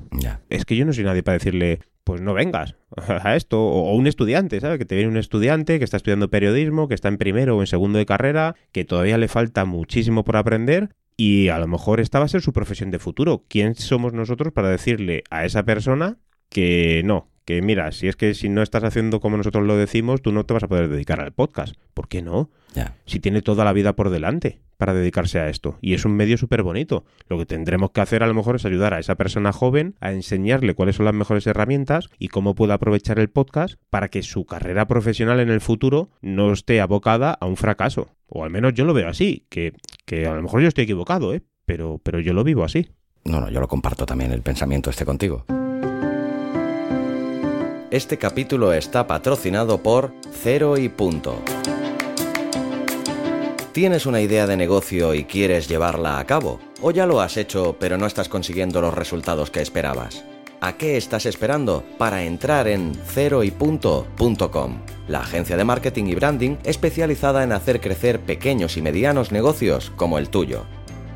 [0.51, 2.77] Es que yo no soy nadie para decirle, pues no vengas
[3.09, 3.61] a esto.
[3.61, 4.79] O, un estudiante, ¿sabes?
[4.79, 7.67] Que te viene un estudiante que está estudiando periodismo, que está en primero o en
[7.67, 12.21] segundo de carrera, que todavía le falta muchísimo por aprender y a lo mejor esta
[12.21, 13.45] va a ser su profesión de futuro.
[13.49, 18.35] ¿Quién somos nosotros para decirle a esa persona que no, que mira, si es que
[18.35, 21.21] si no estás haciendo como nosotros lo decimos, tú no te vas a poder dedicar
[21.21, 21.75] al podcast.
[21.93, 22.51] ¿Por qué no?
[23.05, 25.79] Si tiene toda la vida por delante para dedicarse a esto.
[25.81, 27.05] Y es un medio súper bonito.
[27.29, 30.13] Lo que tendremos que hacer a lo mejor es ayudar a esa persona joven a
[30.13, 34.45] enseñarle cuáles son las mejores herramientas y cómo puede aprovechar el podcast para que su
[34.45, 38.09] carrera profesional en el futuro no esté abocada a un fracaso.
[38.29, 39.73] O al menos yo lo veo así, que,
[40.05, 41.43] que a lo mejor yo estoy equivocado, ¿eh?
[41.65, 42.91] Pero, pero yo lo vivo así.
[43.25, 45.45] No, no, yo lo comparto también el pensamiento este contigo.
[47.91, 51.41] Este capítulo está patrocinado por Cero y Punto.
[53.77, 56.61] ¿Tienes una idea de negocio y quieres llevarla a cabo?
[56.81, 60.25] ¿O ya lo has hecho pero no estás consiguiendo los resultados que esperabas?
[60.63, 64.81] ¿A qué estás esperando para entrar en ceroypunto.com?
[65.09, 70.17] La agencia de marketing y branding especializada en hacer crecer pequeños y medianos negocios como
[70.17, 70.65] el tuyo.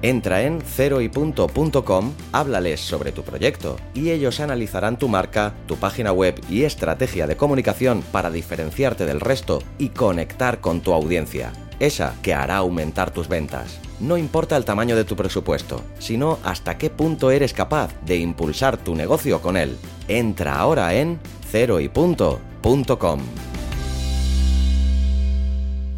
[0.02, 6.38] Entra en ceroypunto.com, háblales sobre tu proyecto y ellos analizarán tu marca, tu página web
[6.50, 12.34] y estrategia de comunicación para diferenciarte del resto y conectar con tu audiencia, esa que
[12.34, 13.80] hará aumentar tus ventas.
[13.98, 18.76] No importa el tamaño de tu presupuesto, sino hasta qué punto eres capaz de impulsar
[18.76, 19.76] tu negocio con él.
[20.08, 21.18] Entra ahora en
[21.50, 23.20] ceroypunto.com.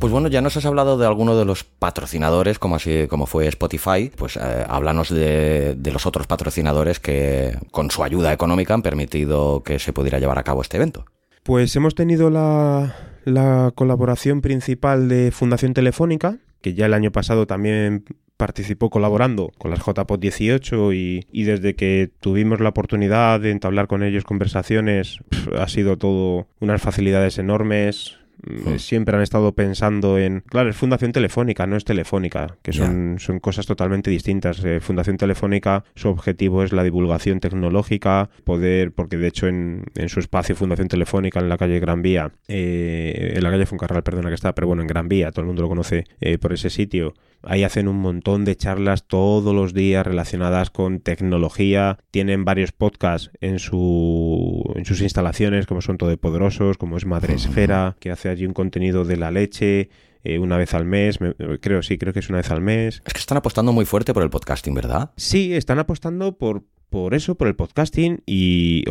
[0.02, 3.46] Pues bueno, ya nos has hablado de alguno de los patrocinadores, como así como fue
[3.46, 4.10] Spotify.
[4.16, 9.62] Pues eh, háblanos de, de, los otros patrocinadores que, con su ayuda económica, han permitido
[9.62, 11.04] que se pudiera llevar a cabo este evento.
[11.42, 17.46] Pues hemos tenido la, la colaboración principal de Fundación Telefónica, que ya el año pasado
[17.46, 18.04] también
[18.36, 23.86] participó colaborando con las JPOT 18 y, y, desde que tuvimos la oportunidad de entablar
[23.86, 25.18] con ellos conversaciones
[25.58, 28.78] ha sido todo unas facilidades enormes, Hmm.
[28.78, 30.40] Siempre han estado pensando en.
[30.40, 33.18] Claro, es Fundación Telefónica, no es Telefónica, que son, yeah.
[33.18, 34.64] son cosas totalmente distintas.
[34.64, 40.08] Eh, fundación Telefónica, su objetivo es la divulgación tecnológica, poder, porque de hecho en, en
[40.08, 44.28] su espacio Fundación Telefónica en la calle Gran Vía, eh, en la calle Funcarral, perdona
[44.28, 46.70] que está, pero bueno, en Gran Vía, todo el mundo lo conoce eh, por ese
[46.70, 47.14] sitio.
[47.42, 51.98] Ahí hacen un montón de charlas todos los días relacionadas con tecnología.
[52.10, 57.96] Tienen varios podcasts en, su, en sus instalaciones, como son Todopoderosos, como es Madre Esfera,
[58.00, 59.90] que hace allí un contenido de la leche.
[60.24, 63.02] Eh, una vez al mes, me, creo, sí, creo que es una vez al mes.
[63.04, 65.10] Es que están apostando muy fuerte por el podcasting, ¿verdad?
[65.16, 68.84] Sí, están apostando por, por eso, por el podcasting y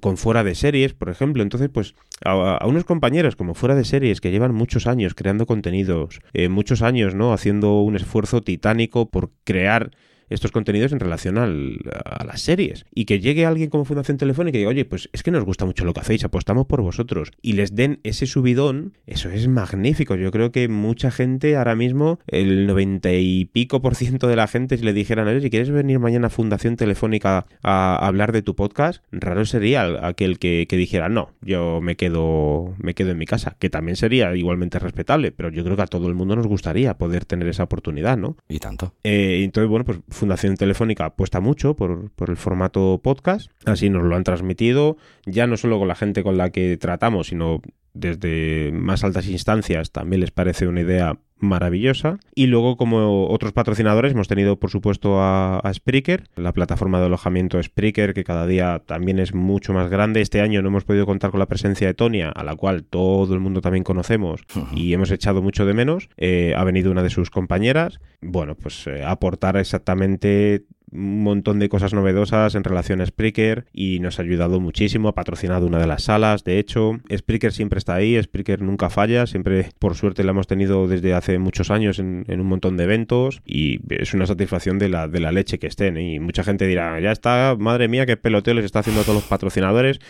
[0.00, 1.42] con fuera de series, por ejemplo.
[1.42, 5.46] Entonces, pues a, a, unos compañeros como fuera de series que llevan muchos años creando
[5.46, 7.32] contenidos, eh, muchos años, ¿no?
[7.32, 9.90] Haciendo un esfuerzo titánico por crear
[10.30, 12.86] estos contenidos en relación al, a las series.
[12.94, 15.66] Y que llegue alguien como Fundación Telefónica y diga, oye, pues es que nos gusta
[15.66, 17.32] mucho lo que hacéis, apostamos por vosotros.
[17.42, 20.14] Y les den ese subidón, eso es magnífico.
[20.14, 24.46] Yo creo que mucha gente ahora mismo, el 90 y pico por ciento de la
[24.46, 28.32] gente, si le dijeran, oye, si quieres venir mañana a Fundación Telefónica a, a hablar
[28.32, 33.10] de tu podcast, raro sería aquel que, que, dijera, no, yo me quedo, me quedo
[33.10, 36.14] en mi casa, que también sería igualmente respetable, pero yo creo que a todo el
[36.14, 38.36] mundo nos gustaría poder tener esa oportunidad, ¿no?
[38.48, 38.94] Y tanto.
[39.02, 44.04] Eh, entonces, bueno, pues Fundación Telefónica apuesta mucho por, por, el formato podcast, así nos
[44.04, 47.60] lo han transmitido, ya no solo con la gente con la que tratamos, sino
[47.94, 49.92] desde más altas instancias.
[49.92, 52.18] También les parece una idea maravillosa.
[52.34, 57.06] Y luego, como otros patrocinadores, hemos tenido, por supuesto, a, a, Spreaker, la plataforma de
[57.06, 60.20] alojamiento Spreaker, que cada día también es mucho más grande.
[60.20, 63.34] Este año no hemos podido contar con la presencia de Tonia, a la cual todo
[63.34, 64.42] el mundo también conocemos
[64.74, 66.08] y hemos echado mucho de menos.
[66.16, 68.00] Eh, ha venido una de sus compañeras.
[68.20, 74.00] Bueno, pues eh, aportar exactamente un montón de cosas novedosas en relación a Spreaker y
[74.00, 77.94] nos ha ayudado muchísimo, ha patrocinado una de las salas, de hecho, Spreaker siempre está
[77.94, 82.24] ahí, Spreaker nunca falla, siempre por suerte la hemos tenido desde hace muchos años en,
[82.28, 85.66] en un montón de eventos y es una satisfacción de la, de la leche que
[85.66, 86.14] estén ¿eh?
[86.14, 89.16] y mucha gente dirá, ya está, madre mía, qué peloteo les está haciendo a todos
[89.16, 90.00] los patrocinadores.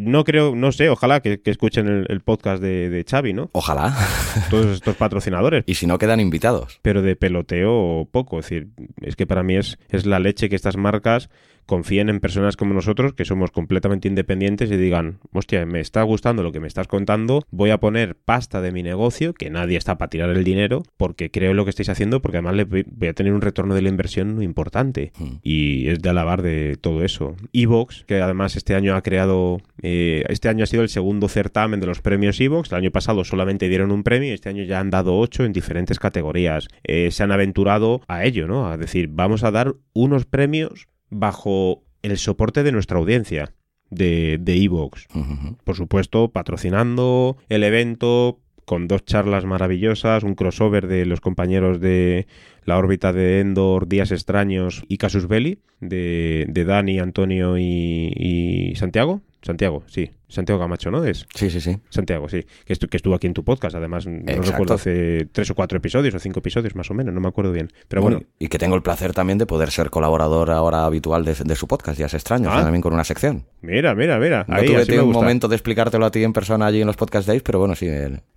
[0.00, 3.50] No creo, no sé, ojalá que, que escuchen el, el, podcast de, de Xavi, ¿no?
[3.52, 3.94] Ojalá.
[4.50, 5.64] Todos estos patrocinadores.
[5.66, 6.80] y si no quedan invitados.
[6.82, 8.68] Pero de peloteo poco, es decir,
[9.02, 11.28] es que para mí es, es la leche que estas marcas
[11.66, 16.42] confíen en personas como nosotros, que somos completamente independientes y digan, hostia, me está gustando
[16.42, 19.98] lo que me estás contando, voy a poner pasta de mi negocio, que nadie está
[19.98, 23.08] para tirar el dinero, porque creo en lo que estáis haciendo, porque además le voy
[23.08, 25.12] a tener un retorno de la inversión importante.
[25.18, 25.24] Mm.
[25.42, 27.36] Y es de alabar de todo eso.
[27.52, 31.80] Evox, que además este año ha creado, eh, este año ha sido el segundo certamen
[31.80, 34.80] de los premios Evox, el año pasado solamente dieron un premio y este año ya
[34.80, 36.68] han dado ocho en diferentes categorías.
[36.84, 38.68] Eh, se han aventurado a ello, ¿no?
[38.68, 43.54] A decir, vamos a dar unos premios bajo el soporte de nuestra audiencia
[43.90, 45.06] de Evox.
[45.12, 45.56] De uh -huh.
[45.64, 52.26] Por supuesto, patrocinando el evento con dos charlas maravillosas, un crossover de los compañeros de
[52.64, 58.74] la órbita de Endor, Días Extraños y Casus Belli, de, de Dani, Antonio y, y
[58.76, 59.20] Santiago.
[59.44, 60.10] Santiago, sí.
[60.26, 61.04] Santiago Camacho, ¿no?
[61.04, 61.26] Es.
[61.34, 61.78] Sí, sí, sí.
[61.90, 62.46] Santiago, sí.
[62.64, 64.36] Que, estu que estuvo aquí en tu podcast, además, Exacto.
[64.36, 67.28] no recuerdo hace tres o cuatro episodios o cinco episodios más o menos, no me
[67.28, 67.70] acuerdo bien.
[67.88, 68.16] Pero bueno.
[68.18, 68.30] bueno.
[68.38, 71.68] Y que tengo el placer también de poder ser colaborador ahora habitual de, de su
[71.68, 72.62] podcast, ya es extraño, ah.
[72.62, 73.44] también con una sección.
[73.60, 74.46] Mira, mira, mira.
[74.48, 77.28] No Ahí, tuve un momento de explicártelo a ti en persona allí en los podcast
[77.28, 77.86] days, pero bueno, sí,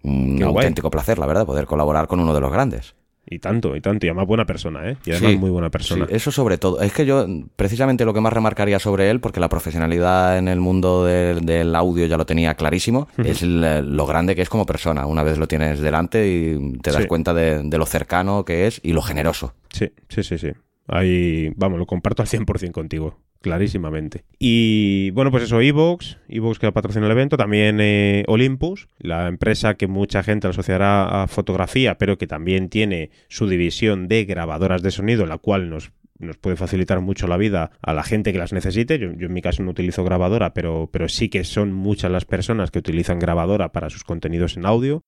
[0.03, 0.91] un Qué auténtico guay.
[0.91, 2.95] placer, la verdad, poder colaborar con uno de los grandes.
[3.29, 4.05] Y tanto, y tanto.
[4.05, 4.97] Y además buena persona, ¿eh?
[5.05, 6.05] Y además sí, muy buena persona.
[6.07, 6.81] Sí, eso sobre todo.
[6.81, 10.61] Es que yo, precisamente lo que más remarcaría sobre él, porque la profesionalidad en el
[10.61, 14.65] mundo del, del audio ya lo tenía clarísimo, es el, lo grande que es como
[14.65, 15.05] persona.
[15.05, 17.07] Una vez lo tienes delante y te das sí.
[17.07, 19.53] cuenta de, de, lo cercano que es y lo generoso.
[19.69, 20.51] Sí, sí, sí, sí.
[20.87, 24.23] Ahí, vamos, lo comparto al 100% contigo clarísimamente.
[24.39, 29.75] Y bueno, pues eso, Evox, Evox que patrocina el evento, también eh, Olympus, la empresa
[29.75, 34.91] que mucha gente asociará a fotografía, pero que también tiene su división de grabadoras de
[34.91, 38.53] sonido, la cual nos nos puede facilitar mucho la vida a la gente que las
[38.53, 38.99] necesite.
[38.99, 42.71] Yo, en mi caso no utilizo grabadora, pero, pero sí que son muchas las personas
[42.71, 45.03] que utilizan grabadora para sus contenidos en audio.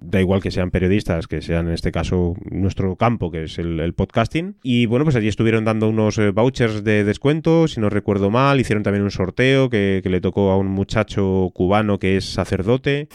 [0.00, 3.94] Da igual que sean periodistas, que sean en este caso nuestro campo, que es el,
[3.94, 4.56] podcasting.
[4.62, 8.58] Y bueno, pues allí estuvieron dando unos eh, vouchers de descuento, si no recuerdo mal.
[8.58, 13.08] Hicieron también un sorteo que, que le tocó a un muchacho cubano que es sacerdote,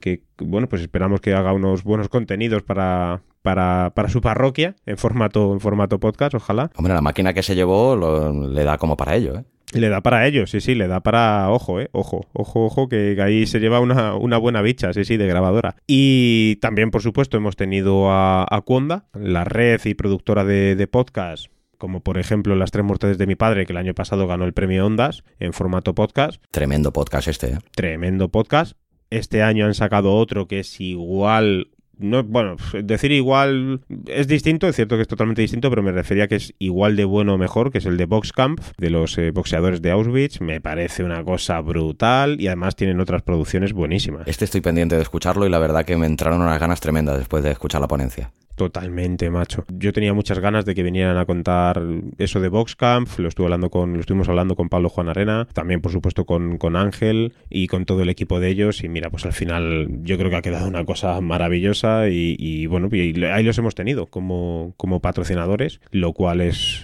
[0.00, 4.98] que bueno, pues esperamos que haga unos buenos contenidos para, para, para, su parroquia en
[4.98, 6.70] formato, en formato podcast, ojalá.
[6.76, 9.44] Hombre, la máquina que se llevó le da como para ello, ¿eh?
[9.72, 11.50] Le da para ello, sí, sí, le da para.
[11.50, 15.26] Ojo, eh, ojo, ojo, ojo, que ahí se lleva una, buena bicha, sí, sí, de
[15.26, 15.76] grabadora.
[15.86, 18.64] Y también, por supuesto, hemos tenido a, a
[19.14, 21.46] la red y productora de, de podcast
[21.78, 24.52] como por ejemplo Las tres muertes de mi padre, que el año pasado ganó el
[24.52, 26.42] premio Ondas en formato podcast.
[26.50, 27.52] Tremendo podcast este.
[27.52, 27.58] ¿eh?
[27.70, 28.72] Tremendo podcast.
[29.10, 31.68] Este año han sacado otro que es igual
[31.98, 36.28] no, bueno, decir igual es distinto, es cierto que es totalmente distinto, pero me refería
[36.28, 39.30] que es igual de bueno o mejor, que es el de Boxcamp, de los eh,
[39.30, 40.40] boxeadores de Auschwitz.
[40.40, 44.26] Me parece una cosa brutal y además tienen otras producciones buenísimas.
[44.26, 47.42] Este estoy pendiente de escucharlo y la verdad que me entraron unas ganas tremendas después
[47.42, 48.30] de escuchar la ponencia.
[48.58, 49.64] Totalmente, macho.
[49.72, 51.80] Yo tenía muchas ganas de que vinieran a contar
[52.18, 53.08] eso de Boxcamp.
[53.20, 56.58] Lo estuve hablando con, lo estuvimos hablando con Pablo Juan Arena, también por supuesto con,
[56.58, 58.82] con Ángel y con todo el equipo de ellos.
[58.82, 62.88] Y mira, pues al final yo creo que ha quedado una cosa maravillosa y, bueno,
[62.92, 66.82] ahí los hemos tenido como, como patrocinadores, lo cual es,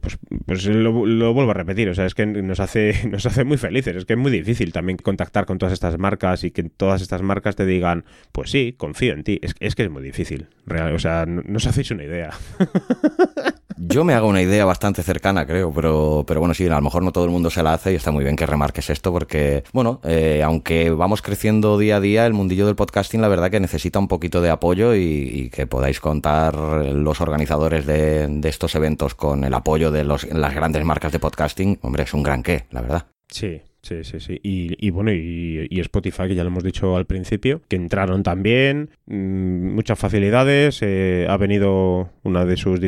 [0.00, 1.90] pues, pues lo, vuelvo a repetir.
[1.90, 3.94] O sea, es que nos hace, nos hace muy felices.
[3.94, 7.22] Es que es muy difícil también contactar con todas estas marcas y que todas estas
[7.22, 9.38] marcas te digan, pues sí, confío en ti.
[9.42, 10.48] Es, es que es muy difícil.
[10.66, 12.30] Real, o sea, no, os hacéis una idea.
[13.76, 17.02] Yo me hago una idea bastante cercana, creo, pero, pero bueno, sí, a lo mejor
[17.02, 19.64] no todo el mundo se la hace y está muy bien que remarques esto porque,
[19.72, 23.60] bueno, eh, aunque vamos creciendo día a día, el mundillo del podcasting la verdad que
[23.60, 29.44] necesita un poquito de apoyo y, que podáis contar los organizadores de, estos eventos con
[29.44, 32.80] el apoyo de los, las grandes marcas de podcasting, hombre, es un gran qué, la
[32.80, 33.06] verdad.
[33.28, 34.40] Sí, Sí, sí, sí.
[34.42, 39.74] Y, bueno, y, Spotify, que ya lo hemos dicho al principio, que entraron también, mm,
[39.74, 40.78] muchas facilidades.
[40.80, 42.80] Eh, ha venido una de sus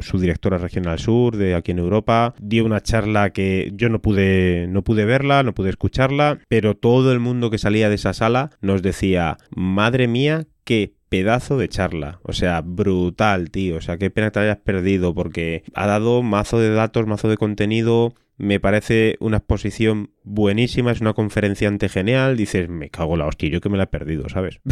[0.00, 4.66] su directora regional sur de aquí en Europa, dio una charla que yo no pude,
[4.68, 8.50] no pude verla, no pude escucharla, pero todo el mundo que salía de esa sala
[8.60, 12.20] nos decía, madre mía, qué pedazo de charla.
[12.22, 13.76] O sea, brutal, tío.
[13.76, 17.28] O sea, qué pena que te hayas perdido porque ha dado mazo de datos, mazo
[17.28, 22.36] de contenido me parece una exposición buenísima, es una conferenciante genial.
[22.36, 24.60] Dices, me cago la hostia, yo que me la he perdido, ¿sabes?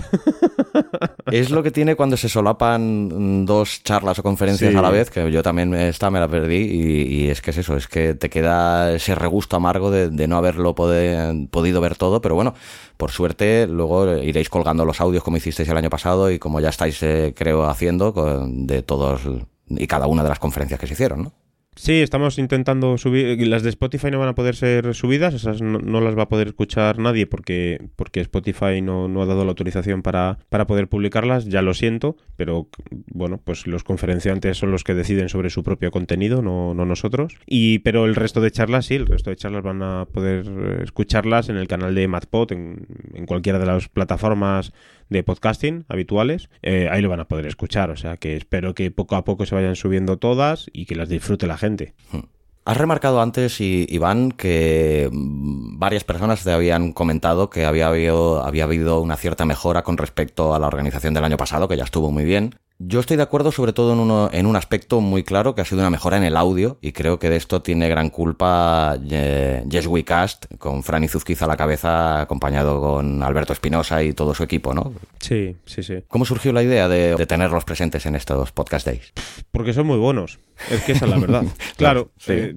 [1.31, 5.31] Es lo que tiene cuando se solapan dos charlas o conferencias a la vez, que
[5.31, 8.93] yo también esta me la perdí, y, es que es eso, es que te queda
[8.93, 12.55] ese regusto amargo de, no haberlo podido ver todo, pero bueno,
[12.97, 16.69] por suerte luego iréis colgando los audios como hicisteis el año pasado y como ya
[16.69, 18.13] estáis, eh, creo, haciendo
[18.47, 19.23] de todos
[19.69, 21.33] y cada una de las conferencias que se hicieron, ¿no?
[21.75, 23.47] Sí, estamos intentando subir.
[23.49, 26.49] Las de Spotify no van a poder ser subidas, esas no, las va a poder
[26.49, 31.63] escuchar nadie porque, porque Spotify no, ha dado la autorización para, para, poder publicarlas, ya
[31.63, 32.69] lo siento, pero
[33.07, 37.39] bueno, pues los conferenciantes son los que deciden sobre su propio contenido, no, no nosotros.
[37.47, 41.49] Y, pero el resto de charlas, sí, el resto de charlas van a poder escucharlas
[41.49, 44.75] en el canal de MadPod, en, en cualquiera de las plataformas
[45.13, 47.91] de podcasting habituales, eh, ahí lo van a poder escuchar.
[47.91, 51.09] O sea que espero que poco a poco se vayan subiendo todas y que las
[51.09, 51.95] disfrute la gente.
[52.11, 52.21] Hmm.
[52.65, 58.65] Has remarcado antes, Iván, que mm, varias personas te habían comentado que había habido, había
[58.65, 62.13] habido una cierta mejora con respecto a la organización del año pasado, que ya estuvo
[62.13, 62.55] muy bien.
[62.85, 65.65] Yo estoy de acuerdo sobre todo en, uno, en un aspecto muy claro que ha
[65.65, 69.63] sido una mejora en el audio y creo que de esto tiene gran culpa eh,
[69.69, 74.35] Yes We Cast con Franny Zuzquiza a la cabeza acompañado con Alberto Espinosa y todo
[74.35, 74.93] su equipo, ¿no?
[75.21, 76.03] Sí, sí, sí.
[76.09, 79.13] ¿Cómo surgió la idea de, tenerlos presentes en estos podcast days?
[79.53, 80.41] Porque son muy buenos.
[80.71, 81.45] Es que esa es la verdad.
[81.77, 82.55] claro, eh,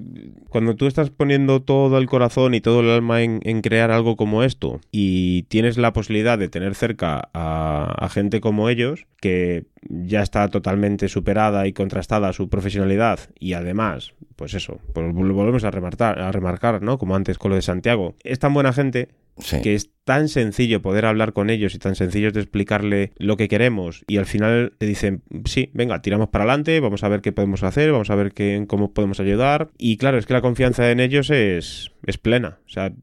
[0.49, 4.43] cuando tú estás poniendo todo el corazón y todo el alma en, crear algo como
[4.43, 10.47] esto y tienes la posibilidad de tener cerca a gente como ellos que ya está
[10.49, 16.19] totalmente superada y contrastada su profesionalidad y además, pues eso, pues lo volvemos a remarcar,
[16.19, 16.97] a remarcar, ¿no?
[16.97, 18.15] Como antes con lo de Santiago.
[18.23, 19.09] Es tan buena gente
[19.61, 23.47] que es tan sencillo poder hablar con ellos y tan sencillo de explicarle lo que
[23.47, 27.33] queremos y al final te dicen, sí, venga, tiramos para adelante, vamos a ver qué
[27.33, 30.89] podemos hacer, vamos a ver qué, cómo podemos ayudar y claro, es que la confianza
[30.89, 32.59] en ellos es, es plena.
[32.65, 32.93] O sea,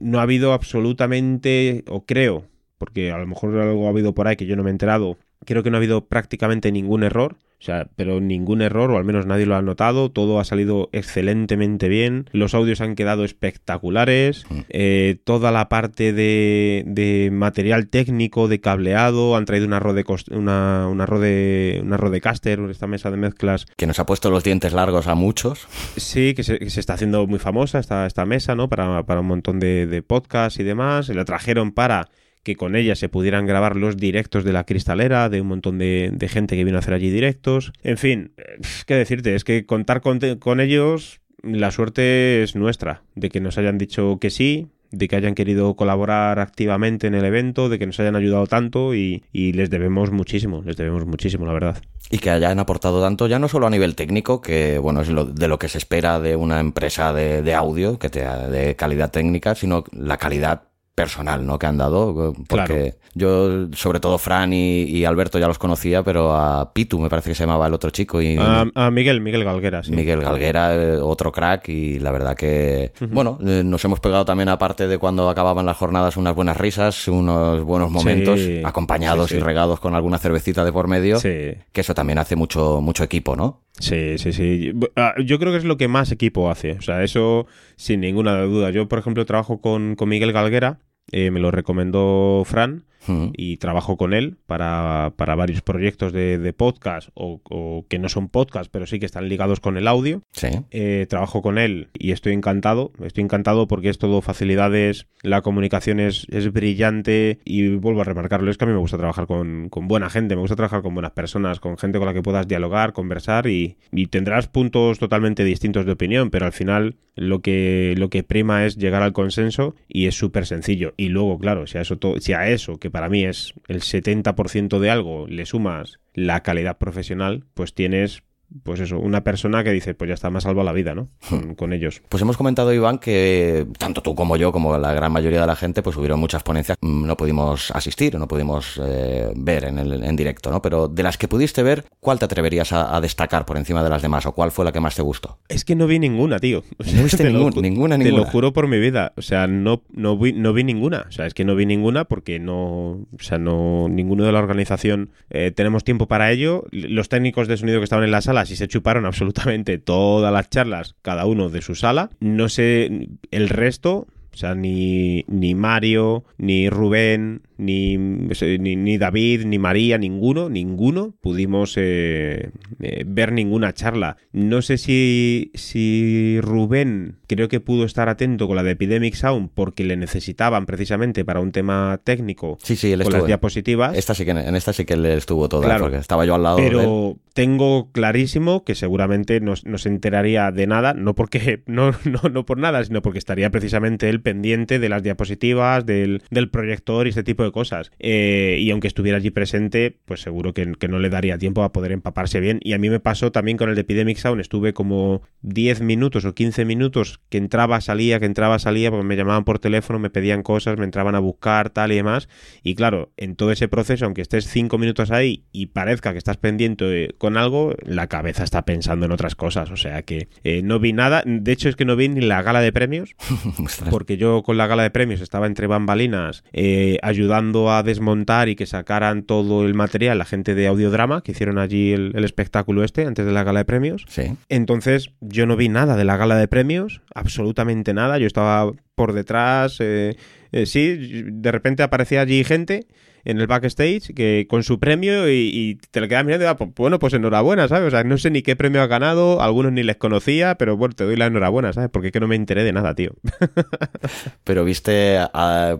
[0.00, 2.46] no ha habido absolutamente, o creo,
[2.78, 5.18] porque a lo mejor algo ha habido por ahí que yo no me he enterado,
[5.44, 9.26] creo que no ha habido prácticamente ningún error sea, pero ningún error, o al menos
[9.26, 10.10] nadie lo ha notado.
[10.10, 12.28] Todo ha salido excelentemente bien.
[12.32, 14.44] Los audios han quedado espectaculares.
[14.48, 14.58] Mm.
[14.68, 20.88] Eh, toda la parte de, de material técnico, de cableado, han traído una Rode, una,
[20.88, 25.06] una Rode, una Rodecaster, esta mesa de mezclas Que nos ha puesto los dientes largos
[25.06, 25.66] a muchos.
[25.96, 28.68] Sí, que se, que se está haciendo muy famosa esta, esta mesa, ¿no?
[28.68, 31.08] Para, para un montón de, de podcasts y demás.
[31.08, 32.08] La trajeron para
[32.44, 36.28] que con ella se pudieran grabar los directos de la cristalera, de un montón de,
[36.30, 37.72] gente que vino a hacer allí directos.
[37.82, 43.30] En fin, eh, qué decirte, es que contar con, ellos, la suerte es nuestra, de
[43.30, 47.68] que nos hayan dicho que sí, de que hayan querido colaborar activamente en el evento,
[47.68, 51.82] de que nos hayan ayudado tanto y, les debemos muchísimo, les debemos muchísimo, la verdad.
[52.10, 55.24] Y que hayan aportado tanto, ya no solo a nivel técnico, que bueno, es lo,
[55.24, 59.10] de lo que se espera de una empresa de, de audio, que te, de calidad
[59.10, 61.58] técnica, sino la calidad personal, ¿no?
[61.58, 66.02] Que han dado, eh, porque yo, sobre todo Fran y, y Alberto ya los conocía,
[66.04, 69.20] pero a Pitu me parece que se llamaba el otro chico y A, a Miguel,
[69.20, 69.90] Miguel Galguera, sí.
[69.92, 74.48] Miguel Galguera, eh, otro crack y la verdad que, bueno, eh, nos hemos pegado también
[74.48, 79.34] aparte de cuando acababan las jornadas unas buenas risas, unos buenos momentos, Sí, acompañados sí,
[79.36, 79.40] sí.
[79.40, 81.28] y regados con alguna cervecita de por medio, Sí.
[81.72, 83.63] que eso también hace mucho, mucho equipo, ¿no?
[83.80, 84.72] Sí, sí, sí.
[84.96, 86.72] Ah, Yo creo que es lo que más equipo hace.
[86.72, 87.46] O sea, eso
[87.76, 88.70] sin ninguna duda.
[88.70, 90.78] Yo, por ejemplo, trabajo con, con Miguel Galguera.
[91.12, 92.84] eh, me lo recomendó Fran
[93.34, 98.08] Y trabajo con él para, para varios proyectos de, de podcast o, o que no
[98.08, 100.22] son podcast, pero sí que están ligados con el audio.
[100.32, 100.48] Sí.
[100.70, 102.92] Eh, trabajo con él y estoy encantado.
[103.02, 108.50] Estoy encantado porque es todo facilidades, la comunicación es, es brillante y vuelvo a remarcarlo,
[108.50, 110.94] es que a mí me gusta trabajar con, con buena gente, me gusta trabajar con
[110.94, 115.44] buenas personas, con gente con la que puedas dialogar, conversar y, y tendrás puntos totalmente
[115.44, 119.74] distintos de opinión, pero al final lo que, lo que prima es llegar al consenso
[119.88, 120.94] y es súper sencillo.
[120.96, 124.78] Y luego, claro, si a eso, si a eso, que para mí es el 70%
[124.78, 128.22] de algo, le sumas la calidad profesional, pues tienes
[128.62, 131.08] pues eso, una persona que dice, pues ya está, me ha salvado la vida, ¿no?
[131.28, 132.02] Con, con ellos.
[132.08, 135.56] Pues hemos comentado, Iván, que tanto tú como yo, como la gran mayoría de la
[135.56, 140.04] gente, pues hubieron muchas ponencias, mm, no pudimos asistir, no pudimos eh, ver en, el,
[140.04, 140.62] en directo, ¿no?
[140.62, 143.90] Pero de las que pudiste ver, ¿cuál te atreverías a, a destacar por encima de
[143.90, 145.38] las demás o cuál fue la que más te gustó?
[145.48, 146.62] Es que no vi ninguna, tío.
[146.78, 148.24] O sea, No viste lo ningún- ju- ninguna, Te ninguna.
[148.24, 149.12] lo juro por mi vida.
[149.16, 151.06] O sea, no, no, vi, no vi ninguna.
[151.08, 152.54] O sea, es que no vi ninguna porque no.
[152.92, 153.88] O sea, no.
[153.88, 156.64] Ninguno de la organización eh, tenemos tiempo para ello.
[156.70, 160.48] Los técnicos de sonido que estaban en la sala sí se chuparon absolutamente todas las
[160.50, 162.10] charlas, cada uno de su sala.
[162.20, 164.06] No sé el resto.
[164.32, 171.14] O sea, ni, ni Mario, ni Rubén, ni, ni, ni David, ni María, ninguno, ninguno
[171.20, 174.16] pudimos eh, eh, ver ninguna charla.
[174.32, 179.50] No sé si, si Rubén creo que pudo estar atento con la de Epidemic Sound
[179.54, 183.18] porque le necesitaban precisamente para un tema técnico Sí, sí, él con estuvo.
[183.18, 183.96] las diapositivas.
[183.96, 185.84] Esta sí que, en esta sí que él estuvo toda, Claro.
[185.84, 187.14] porque estaba yo al lado de él.
[187.34, 192.58] Tengo clarísimo que seguramente no, se enteraría de nada, no porque no, no, no por
[192.58, 197.42] nada, sino porque estaría precisamente él pendiente de las diapositivas, del, proyector y este tipo
[197.42, 197.90] de cosas.
[197.98, 201.72] Eh, y aunque estuviera allí presente, pues seguro que, que no le daría tiempo a
[201.72, 202.60] poder empaparse bien.
[202.62, 206.24] Y a mí me pasó también con el de Epidemic Sound, estuve como 10 minutos
[206.24, 210.10] o 15 minutos que entraba, salía, que entraba, salía, porque me llamaban por teléfono, me
[210.10, 212.28] pedían cosas, me entraban a buscar, tal y demás.
[212.62, 216.36] Y claro, en todo ese proceso, aunque estés 5 minutos ahí y parezca que estás
[216.36, 219.70] pendiente eh, con algo, la cabeza está pensando en otras cosas.
[219.70, 221.22] O sea que eh, no vi nada.
[221.24, 223.16] De hecho, es que no vi ni la gala de premios,
[223.90, 228.56] porque yo con la gala de premios estaba entre bambalinas eh, ayudando a desmontar y
[228.56, 232.84] que sacaran todo el material la gente de Audiodrama, que hicieron allí el, el espectáculo
[232.84, 234.04] este antes de la gala de premios.
[234.06, 234.36] Sí.
[234.50, 238.18] Entonces yo no vi nada de la gala de premios, absolutamente nada.
[238.18, 240.16] Yo estaba por detrás, eh,
[240.54, 242.86] eh, sí, de repente aparecía allí gente
[243.26, 246.56] en el backstage que con su premio y, y te lo quedas mirando y ah,
[246.58, 247.88] pues, bueno, pues enhorabuena, ¿sabes?
[247.88, 250.94] O sea, no sé ni qué premio ha ganado, algunos ni les conocía, pero bueno,
[250.94, 251.88] te doy la enhorabuena, ¿sabes?
[251.90, 253.12] Porque es que no me enteré de nada, tío.
[254.44, 255.18] Pero viste,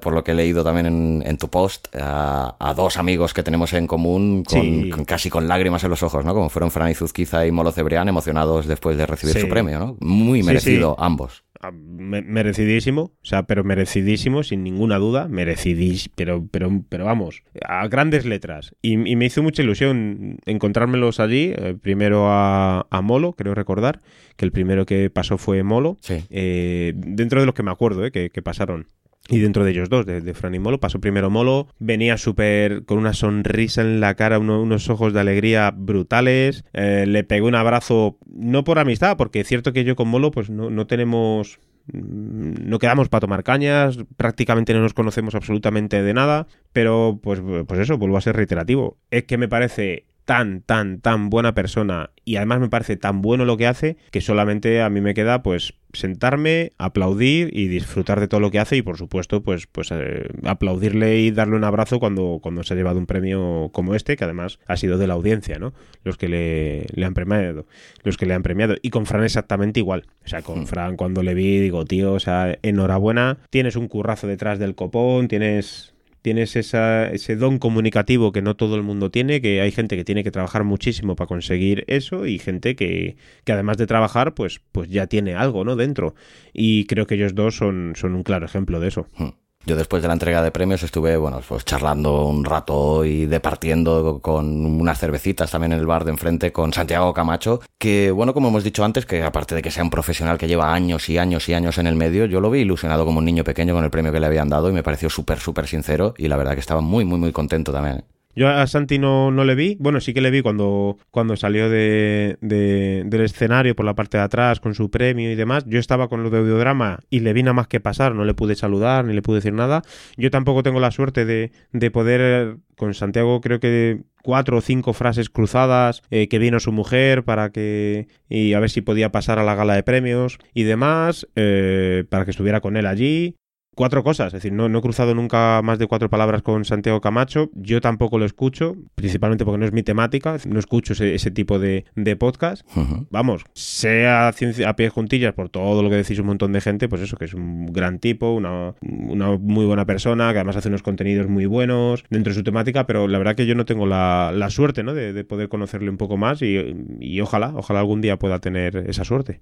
[0.00, 3.42] por lo que he leído también en, en tu post, a, a dos amigos que
[3.42, 4.90] tenemos en común con, Sí.
[4.90, 6.32] con- casi con lágrimas en los ojos, ¿no?
[6.34, 9.40] Como fueron Fran Izuzquiza y Molo Cebrián, emocionados después de recibir Sí.
[9.42, 9.96] su premio, ¿no?
[10.00, 11.43] Muy Sí, merecido ambos.
[11.66, 17.42] Ah, me- merecidísimo, o sea, pero merecidísimo, sin ninguna duda, merecidísimo, pero, pero, pero vamos,
[17.66, 18.74] a grandes letras.
[18.82, 24.00] Y, y me hizo mucha ilusión encontrármelos allí, eh, primero a, a Molo, creo recordar,
[24.36, 26.24] que el primero que pasó fue Molo, Sí.
[26.30, 28.86] eh, dentro de los que me acuerdo, eh, que, que pasaron.
[29.28, 32.84] Y dentro de ellos dos, de, de Fran y Molo, pasó primero Molo, venía súper
[32.84, 37.40] con una sonrisa en la cara, uno- unos ojos de alegría brutales, eh, le pegué
[37.42, 40.86] un abrazo, no por amistad, porque es cierto que yo con Molo pues no, no
[40.86, 41.58] tenemos...
[41.86, 47.40] mm, No quedamos para tomar cañas, prácticamente no nos conocemos absolutamente de nada, pero pues,
[47.66, 48.98] pues eso, vuelvo a ser reiterativo.
[49.10, 53.44] Es que me parece tan, tan, tan buena persona y además me parece tan bueno
[53.44, 58.28] lo que hace que solamente a mí me queda pues sentarme, aplaudir y disfrutar de
[58.28, 61.98] todo lo que hace y por supuesto pues, pues eh, aplaudirle y darle un abrazo
[62.00, 65.14] cuando, cuando se ha llevado un premio como este que además ha sido de la
[65.14, 65.72] audiencia, ¿no?
[66.02, 67.66] Los que le, le han premiado,
[68.02, 70.66] los que le han premiado y con Fran exactamente igual, o sea, con hmm.
[70.66, 75.28] Fran cuando le vi digo, tío, o sea, enhorabuena, tienes un currazo detrás del copón,
[75.28, 75.93] tienes
[76.24, 80.24] tienes ese don comunicativo que no todo el mundo tiene, que hay gente que tiene
[80.24, 84.88] que trabajar muchísimo para conseguir eso y gente que, que además de trabajar, pues, pues
[84.88, 85.76] ya tiene algo, ¿no?
[85.76, 86.14] Dentro.
[86.54, 89.06] Y creo que ellos dos son, son un claro ejemplo de eso.
[89.18, 89.43] Hmm.
[89.66, 94.20] Yo después de la entrega de premios estuve, bueno, pues charlando un rato y departiendo
[94.20, 98.48] con unas cervecitas también en el bar de enfrente con Santiago Camacho, que bueno, como
[98.48, 101.48] hemos dicho antes, que aparte de que sea un profesional que lleva años y años
[101.48, 103.90] y años en el medio, yo lo vi ilusionado como un niño pequeño con el
[103.90, 106.60] premio que le habían dado y me pareció súper, súper sincero y la verdad que
[106.60, 108.04] estaba muy, muy, muy contento también.
[108.36, 111.70] Yo a Santi no, no, le vi, bueno, sí que le vi cuando, cuando salió
[111.70, 115.64] de, del escenario por la parte de atrás con su premio y demás.
[115.66, 118.34] Yo estaba con lo de audiodrama y le vi nada más que pasar, no le
[118.34, 119.82] pude saludar ni le pude decir nada.
[120.16, 124.94] Yo tampoco tengo la suerte de, de poder, con Santiago creo que cuatro o cinco
[124.94, 129.38] frases cruzadas, eh, que vino su mujer para que, y a ver si podía pasar
[129.38, 133.36] a la gala de premios y demás, eh, para que estuviera con él allí
[133.74, 134.28] cuatro cosas.
[134.28, 137.50] Es decir, no, no, he cruzado nunca más de cuatro palabras con Santiago Camacho.
[137.54, 140.36] Yo tampoco lo escucho, principalmente porque no es mi temática.
[140.46, 141.84] No escucho ese, tipo de,
[142.18, 142.66] podcast.
[143.10, 147.02] Vamos, sea a pie juntillas por todo lo que decís un montón de gente, pues
[147.02, 151.28] eso, que es un gran tipo, una, muy buena persona, que además hace unos contenidos
[151.28, 154.82] muy buenos dentro de su temática, pero la verdad que yo no tengo la, suerte
[154.82, 154.94] ¿no?
[154.94, 159.40] De, poder conocerle un poco más y, ojalá, ojalá algún día pueda tener esa suerte.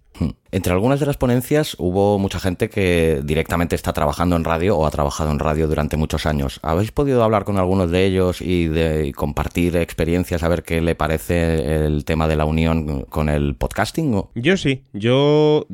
[0.51, 4.87] Entre algunas de las ponencias hubo mucha gente que directamente está trabajando en radio o
[4.87, 6.61] ha trabajado en radio durante muchos años.
[6.63, 10.95] ¿Habéis podido hablar con algunos de ellos y, de, compartir experiencias, a ver qué le
[10.95, 14.23] parece el tema de la unión con el podcasting?
[14.35, 15.67] Yo sí, yo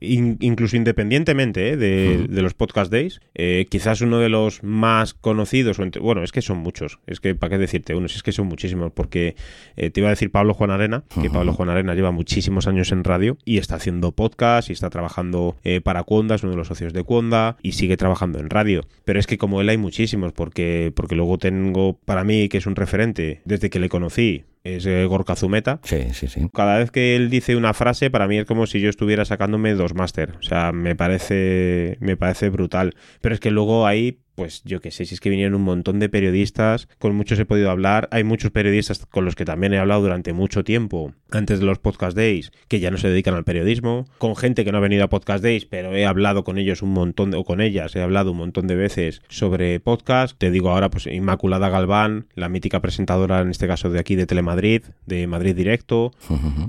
[0.00, 1.76] incluso independientemente ¿eh?
[1.76, 6.58] de, los podcast days, eh, quizás uno de los más conocidos, bueno, es que son
[6.58, 9.36] muchos, es que para qué decirte uno, es que son muchísimos, porque
[9.76, 12.90] eh, te iba a decir Pablo Juan Arena, que Pablo Juan Arena lleva muchísimos años
[12.90, 16.68] en radio y está haciendo podcast y está trabajando para Cuonda, es uno de los
[16.68, 18.82] socios de Cuonda y sigue trabajando en radio.
[19.04, 22.66] Pero es que como él hay muchísimos, porque, porque luego tengo para mí que es
[22.66, 25.80] un referente desde que le conocí, es eh, Gorka Zumeta.
[25.82, 26.48] Sí, sí, sí.
[26.52, 29.74] Cada vez que él dice una frase, para mí es como si yo estuviera sacándome
[29.74, 30.34] dos máster.
[30.38, 32.94] O sea, me parece, me parece brutal.
[33.20, 35.98] Pero es que luego hay pues yo qué sé, si es que vinieron un montón
[35.98, 39.78] de periodistas, con muchos he podido hablar, hay muchos periodistas con los que también he
[39.78, 43.44] hablado durante mucho tiempo, antes de los podcast days, que ya no se dedican al
[43.44, 46.82] periodismo, con gente que no ha venido a podcast days, pero he hablado con ellos
[46.82, 50.50] un montón, de, o con ellas, he hablado un montón de veces sobre podcast, te
[50.50, 54.82] digo ahora pues Inmaculada Galván, la mítica presentadora en este caso de aquí de Telemadrid,
[55.06, 56.12] de Madrid Directo,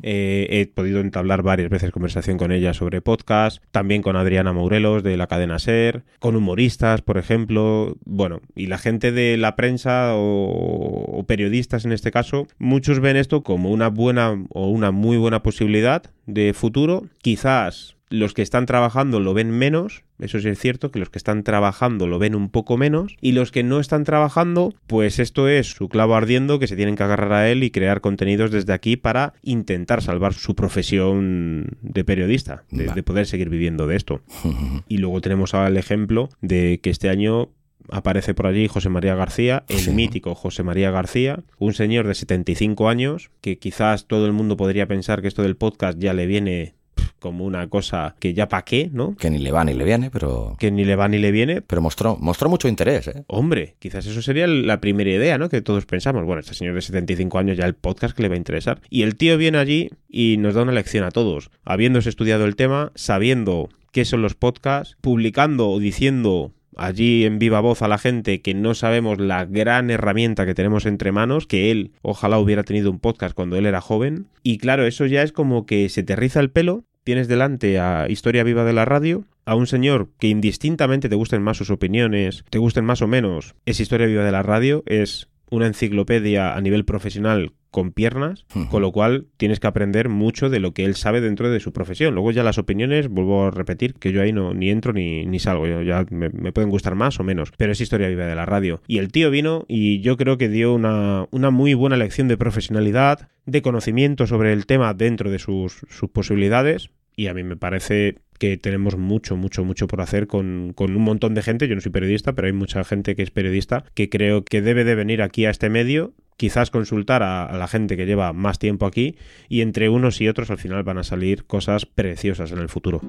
[0.01, 5.03] eh, he podido entablar varias veces conversación con ella sobre podcast, también con Adriana Mourelos
[5.03, 10.11] de la cadena SER, con humoristas, por ejemplo, bueno, y la gente de la prensa
[10.15, 15.43] o, periodistas en este caso, muchos ven esto como una buena o una muy buena
[15.43, 17.05] posibilidad de futuro.
[17.21, 21.17] Quizás los que están trabajando lo ven menos, eso sí es cierto, que los que
[21.17, 25.47] están trabajando lo ven un poco menos, y los que no están trabajando, pues esto
[25.47, 28.71] es su clavo ardiendo que se tienen que agarrar a él y crear contenidos desde
[28.71, 34.21] aquí para intentar salvar su profesión de periodista, de, poder seguir viviendo de esto.
[34.87, 37.49] y luego tenemos el ejemplo de que este año
[37.89, 42.89] aparece por allí José María García, el mítico José María García, un señor de 75
[42.89, 46.75] años, que quizás todo el mundo podría pensar que esto del podcast ya le viene
[47.23, 49.15] como una cosa que ya pa' qué, ¿no?
[49.15, 50.57] Que ni le va ni le viene, pero...
[50.59, 51.61] Que ni le va ni le viene.
[51.61, 53.23] Pero mostró, mostró mucho interés, ¿eh?
[53.27, 55.47] Hombre, quizás eso sería la primera idea, ¿no?
[55.47, 58.35] Que todos pensamos, bueno, este señor de 75 años ya el podcast que le va
[58.35, 58.81] a interesar.
[58.89, 62.57] Y el tío viene allí y nos da una lección a todos, habiéndose estudiado el
[62.57, 67.99] tema, sabiendo qué son los podcasts, publicando o diciendo allí en viva voz a la
[67.99, 72.63] gente que no sabemos la gran herramienta que tenemos entre manos, que él ojalá hubiera
[72.63, 74.27] tenido un podcast cuando él era joven.
[74.41, 78.07] Y claro, eso ya es como que se te riza el pelo tienes delante a
[78.09, 82.45] Historia Viva de la Radio, a un señor que indistintamente te gusten más sus opiniones,
[82.49, 86.61] te gusten más o menos, es Historia Viva de la Radio, es una enciclopedia a
[86.61, 90.93] nivel profesional con piernas, con lo cual tienes que aprender mucho de lo que él
[90.95, 92.13] sabe dentro de su profesión.
[92.13, 95.39] Luego ya las opiniones, vuelvo a repetir que yo ahí no ni entro ni, ni
[95.39, 98.81] salgo, ya me, pueden gustar más o menos, pero es historia viva de la radio.
[98.87, 102.37] Y el tío vino y yo creo que dio una, una muy buena lección de
[102.37, 107.57] profesionalidad, de conocimiento sobre el tema dentro de sus, sus posibilidades, y a mí me
[107.57, 111.69] parece que tenemos mucho, mucho, mucho por hacer con, con, un montón de gente.
[111.69, 114.83] Yo no soy periodista, pero hay mucha gente que es periodista que creo que debe
[114.83, 118.85] de venir aquí a este medio quizás consultar a, la gente que lleva más tiempo
[118.85, 119.15] aquí
[119.47, 122.99] y entre unos y otros al final van a salir cosas preciosas en el futuro.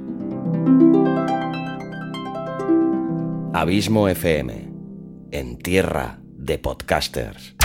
[3.54, 4.68] Abismo FM,
[5.32, 7.56] en tierra de podcasters.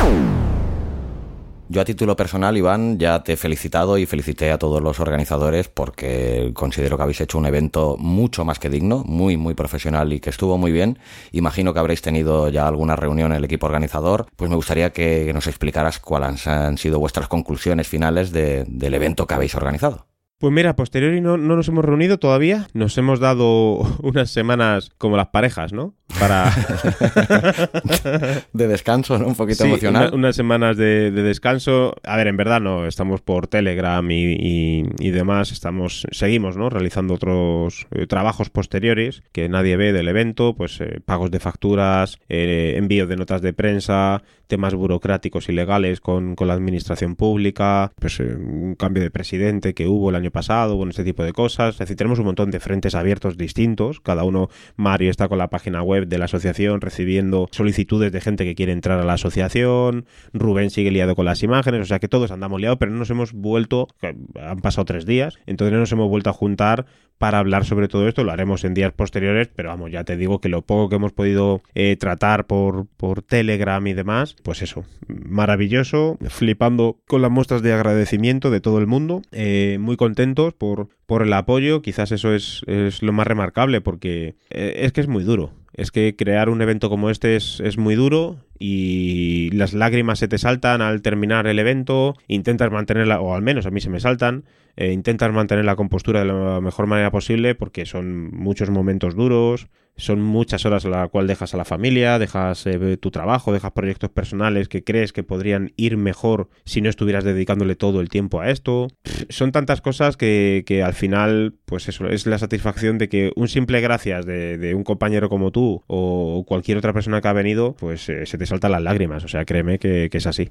[1.72, 5.68] Yo a título personal, Iván, ya te he felicitado y felicité a todos los organizadores
[5.70, 10.20] porque considero que habéis hecho un evento mucho más que digno, muy, muy profesional y
[10.20, 10.98] que estuvo muy bien.
[11.32, 14.26] Imagino que habréis tenido ya alguna reunión en el equipo organizador.
[14.36, 19.36] Pues me gustaría que nos explicaras cuáles han sido vuestras conclusiones finales del evento que
[19.36, 20.08] habéis organizado.
[20.40, 22.68] Pues mira, posteriori no, no nos hemos reunido todavía.
[22.74, 25.94] Nos hemos dado unas semanas como las parejas, ¿no?
[26.18, 26.52] Para.
[28.54, 29.28] de descanso, ¿no?
[29.28, 30.12] Un poquito emocional.
[30.14, 31.96] unas semanas de, descanso.
[32.04, 32.88] A ver, en verdad no.
[32.88, 35.52] Estamos por Telegram y, demás.
[35.52, 36.70] Estamos, seguimos, ¿no?
[36.70, 40.56] Realizando otros eh, trabajos posteriores que nadie ve del evento.
[40.56, 46.02] Pues eh, pagos de facturas, eh, envío de notas de prensa, temas burocráticos y legales
[46.02, 50.76] con, con la administración pública, pues un cambio de presidente que hubo el año pasado,
[50.76, 51.76] bueno, este tipo de cosas.
[51.76, 54.00] Es decir, tenemos un montón de frentes abiertos distintos.
[54.00, 58.46] Cada uno, Mario está con la página web de la asociación recibiendo solicitudes de gente
[58.46, 60.06] que quiere entrar a la asociación.
[60.34, 63.10] Rubén sigue liado con las imágenes, o sea que todos andamos liados, pero no nos
[63.10, 66.86] hemos vuelto, han pasado tres días, entonces no nos hemos vuelto a juntar
[67.20, 68.24] para hablar sobre todo esto.
[68.24, 71.12] Lo haremos en días posteriores, pero vamos, ya te digo que lo poco que hemos
[71.12, 77.62] podido eh, tratar por, por Telegram y demás, pues eso, maravilloso, flipando con las muestras
[77.62, 81.82] de agradecimiento de todo el mundo, eh, muy contento por, por el apoyo.
[81.82, 85.52] Quizás eso es, es lo más remarcable porque eh, es que es muy duro.
[85.74, 90.28] Es que crear un evento como este es, es, muy duro y las lágrimas se
[90.28, 94.00] te saltan al terminar el evento, intentas mantenerla, o al menos a mí se me
[94.00, 94.46] saltan,
[94.76, 99.68] eh, intentas mantener la compostura de la mejor manera posible porque son muchos momentos duros,
[100.00, 103.72] son muchas horas a la cual dejas a la familia, dejas eh, tu trabajo, dejas
[103.72, 108.42] proyectos personales que crees que podrían ir mejor si no estuvieras dedicándole todo el tiempo
[108.42, 108.88] a esto.
[109.30, 113.48] Son tantas cosas que, que al final, pues eso, es la satisfacción de que un
[113.48, 118.08] simple gracias de, un compañero como tú o cualquier otra persona que ha venido, pues
[118.10, 119.24] eh, se te saltan las lágrimas.
[119.24, 120.50] O sea, créeme que, que es así.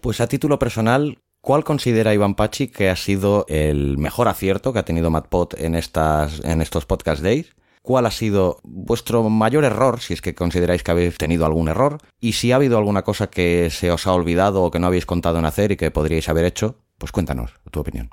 [0.00, 4.80] Pues a título personal, ¿Cuál considera Iván Pachi que ha sido el mejor acierto que
[4.80, 7.54] ha tenido MatPod en, estas, en estos podcast days?
[7.82, 11.98] Cuál ha sido vuestro mayor error, si es que consideráis que habéis tenido algún error,
[12.20, 15.06] y si ha habido alguna cosa que se os ha olvidado o que no habéis
[15.06, 18.10] contado en hacer y que podríais haber hecho, pues cuéntanos tu opinión.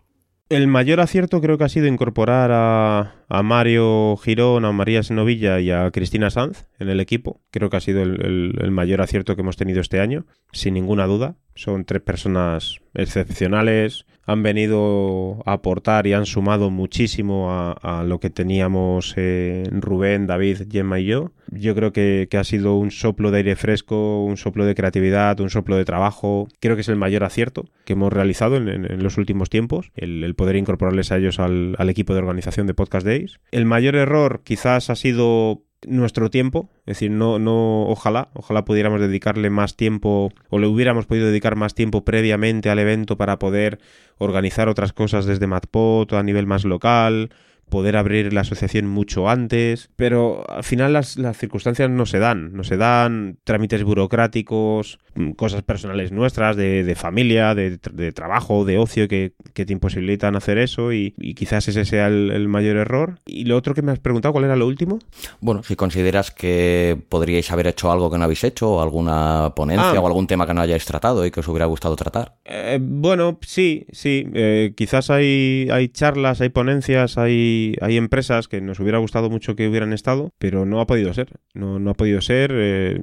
[0.47, 5.71] El mayor acierto creo que ha sido incorporar a, Mario Girón, a María Senovilla y
[5.71, 7.41] a Cristina Sanz en el equipo.
[7.49, 11.37] Creo que ha sido el, mayor acierto que hemos tenido este año, sin ninguna duda.
[11.55, 18.29] Son tres personas excepcionales, han venido a aportar y han sumado muchísimo a, lo que
[18.29, 21.31] teníamos eh, Rubén, David, Gemma y yo.
[21.51, 25.49] Yo creo que, ha sido un soplo de aire fresco, un soplo de creatividad, un
[25.49, 26.47] soplo de trabajo.
[26.59, 30.55] Creo que es el mayor acierto que hemos realizado en, los últimos tiempos, el, poder
[30.55, 33.39] incorporarles a ellos al, al equipo de organización de Podcast Days.
[33.51, 39.01] El mayor error quizás ha sido nuestro tiempo, es decir, no, no, ojalá, ojalá pudiéramos
[39.01, 43.79] dedicarle más tiempo o le hubiéramos podido dedicar más tiempo previamente al evento para poder
[44.17, 47.29] organizar otras cosas desde Matpot a nivel más local,
[47.69, 52.63] poder abrir la asociación mucho antes, pero al final las, circunstancias no se dan, no
[52.63, 57.77] se dan trámites burocráticos, mm, cosas personales nuestras, de, familia, de,
[58.13, 63.19] trabajo, de ocio, que, te imposibilitan hacer eso y, quizás ese sea el, mayor error.
[63.25, 64.99] Y lo otro que me has preguntado, ¿cuál era lo último?
[65.41, 69.93] Bueno, si consideras que podríais haber hecho algo que no habéis hecho, o alguna ponencia
[69.95, 70.01] ah.
[70.01, 72.35] o algún tema que no hayáis tratado y que os hubiera gustado tratar.
[72.45, 78.61] Eh, bueno, sí, sí, eh, quizás hay, hay charlas, hay ponencias, hay hay, empresas que
[78.61, 81.39] nos hubiera gustado mucho que hubieran estado, pero no ha podido ser.
[81.53, 82.51] No, no ha podido ser.
[82.53, 83.01] Eh,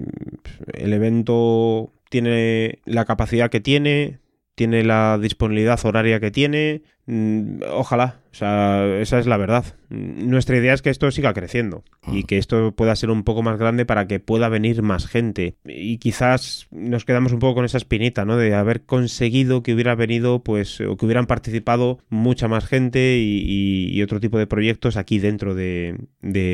[0.74, 4.18] el evento tiene la capacidad que tiene,
[4.54, 6.82] tiene la disponibilidad horaria que tiene.
[7.06, 9.64] Mm, ojalá, o sea, esa es la verdad.
[9.90, 12.24] Nuestra idea es que esto siga creciendo y ah.
[12.26, 15.56] que esto pueda ser un poco más grande para que pueda venir más gente.
[15.66, 18.38] Y quizás nos quedamos un poco con esa espinita, ¿no?
[18.38, 24.02] De haber conseguido que hubiera venido, pues, o que hubieran participado mucha más gente y,
[24.02, 25.98] otro tipo de proyectos aquí dentro de,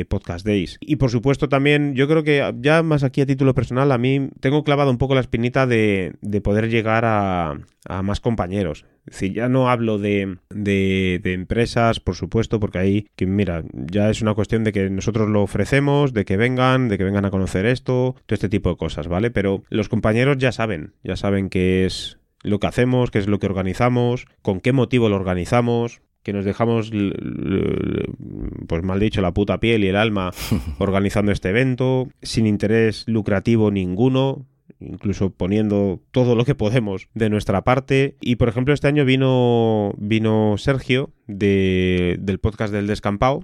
[0.09, 0.77] Podcast Days.
[0.81, 4.29] Y por supuesto también, yo creo que ya más aquí a título personal, a mí
[4.39, 7.57] tengo clavado un poco la espinita de, poder llegar a,
[8.03, 8.85] más compañeros.
[9.07, 14.09] Si ya no hablo de, de, de empresas, por supuesto, porque ahí, que mira, ya
[14.09, 17.31] es una cuestión de que nosotros lo ofrecemos, de que vengan, de que vengan a
[17.31, 19.31] conocer esto, todo este tipo de cosas, ¿vale?
[19.31, 23.39] Pero los compañeros ya saben, ya saben qué es lo que hacemos, qué es lo
[23.39, 26.91] que organizamos, con qué motivo lo organizamos, que nos dejamos,
[28.67, 30.31] pues mal dicho, la puta piel y el alma
[30.79, 34.45] organizando este evento, sin interés lucrativo ninguno,
[34.79, 38.15] incluso poniendo todo lo que podemos de nuestra parte.
[38.21, 43.43] Y por ejemplo, este año vino, vino Sergio de, del podcast del Descampado,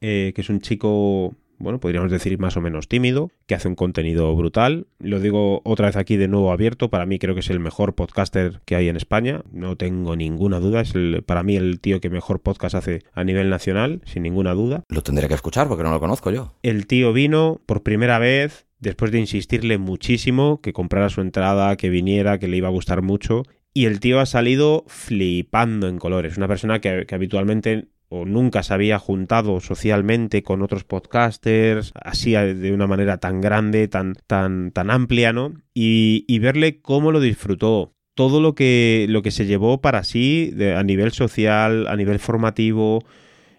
[0.00, 3.76] eh, que es un chico bueno, podríamos decir más o menos tímido, que hace un
[3.76, 4.88] contenido brutal.
[4.98, 7.94] Lo digo otra vez aquí de nuevo abierto, para mí creo que es el mejor
[7.94, 12.00] podcaster que hay en España, no tengo ninguna duda, es el, para mí el tío
[12.00, 14.82] que mejor podcast hace a nivel nacional, sin ninguna duda.
[14.88, 16.52] Lo tendré que escuchar porque no lo conozco yo.
[16.64, 21.88] El tío vino por primera vez, después de insistirle muchísimo que comprara su entrada, que
[21.88, 23.44] viniera, que le iba a gustar mucho.
[23.72, 26.36] Y el tío ha salido flipando en colores.
[26.36, 32.72] Una persona que, habitualmente o nunca se había juntado socialmente con otros podcasters, así de
[32.72, 35.54] una manera tan grande, tan, tan, tan amplia, ¿no?
[35.72, 37.94] Y, verle cómo lo disfrutó.
[38.14, 43.02] Todo lo que, lo que se llevó para sí a nivel social, a nivel formativo.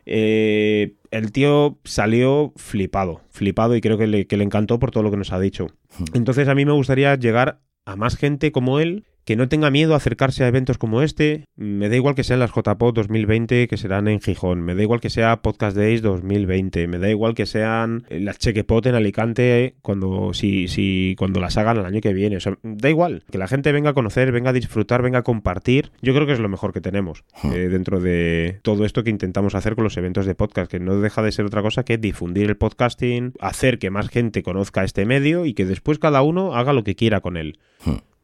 [0.05, 5.03] Eh, el tío salió flipado, flipado y creo que le, que le encantó por todo
[5.03, 5.67] lo que nos ha dicho.
[5.97, 6.03] Hmm.
[6.13, 9.93] Entonces a mí me gustaría llegar a más gente como él que no tenga miedo
[9.93, 11.45] a acercarse a eventos como este.
[11.55, 14.99] Me da igual que sean las JPod 2020 que serán en Gijón, me da igual
[14.99, 20.33] que sea Podcast Days 2020, me da igual que sean las Chequepot en Alicante cuando
[20.33, 23.47] si, si cuando las hagan el año que viene, o sea, da igual, que la
[23.47, 25.91] gente venga a conocer, venga a disfrutar, venga a compartir.
[26.01, 27.53] Yo creo que es lo mejor que tenemos hmm.
[27.53, 30.99] eh, dentro de todo esto que intentamos hacer con los eventos de podcast, que no
[30.99, 35.05] deja de ser otra cosa que difundir el podcasting, hacer que más gente conozca este
[35.05, 37.59] medio y que después cada uno haga lo que quiera con él.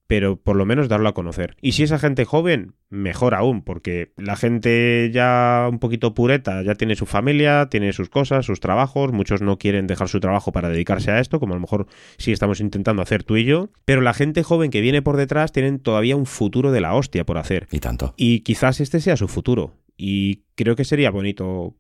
[0.10, 1.56] Pero por lo menos darlo a conocer.
[1.62, 6.74] Y si esa gente joven, mejor aún, porque la gente ya un poquito pureta ya
[6.74, 10.70] tiene su familia, tiene sus cosas, sus trabajos, muchos no quieren dejar su trabajo para
[10.70, 11.86] dedicarse a esto, como a lo mejor
[12.18, 15.52] sí estamos intentando hacer tú y yo, pero la gente joven que viene por detrás
[15.52, 17.68] tienen todavía un futuro de la hostia por hacer.
[17.72, 18.16] Y tanto.
[18.18, 19.76] Y quizás este sea su futuro.
[19.96, 21.76] Y creo que sería bonito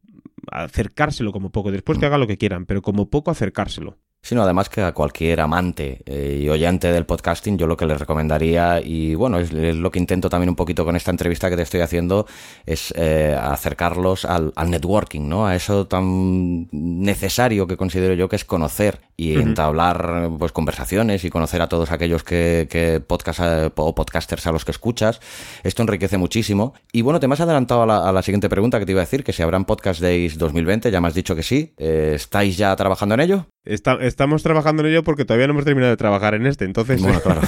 [0.51, 4.69] acercárselo como poco, después que haga lo que quieran, pero como poco acercárselo sino además
[4.69, 9.15] que a cualquier amante eh, y oyente del podcasting yo lo que les recomendaría y
[9.15, 12.27] bueno es, lo que intento también un poquito con esta entrevista que te estoy haciendo
[12.65, 18.45] es eh, acercarlos al, networking no a eso tan necesario que considero yo que es
[18.45, 23.93] conocer y entablar pues conversaciones y conocer a todos aquellos que, que podcast eh, o
[23.93, 25.19] podcasters a los que escuchas
[25.63, 28.93] esto enriquece muchísimo y bueno te me has adelantado a la, siguiente pregunta que te
[28.93, 31.73] iba a decir que si habrán podcast days 2020 ya me has dicho que sí
[31.77, 35.97] estáis ya trabajando en ello estamos trabajando en ello porque todavía no hemos terminado de
[35.97, 37.01] trabajar en este, entonces...
[37.01, 37.41] Bueno, claro.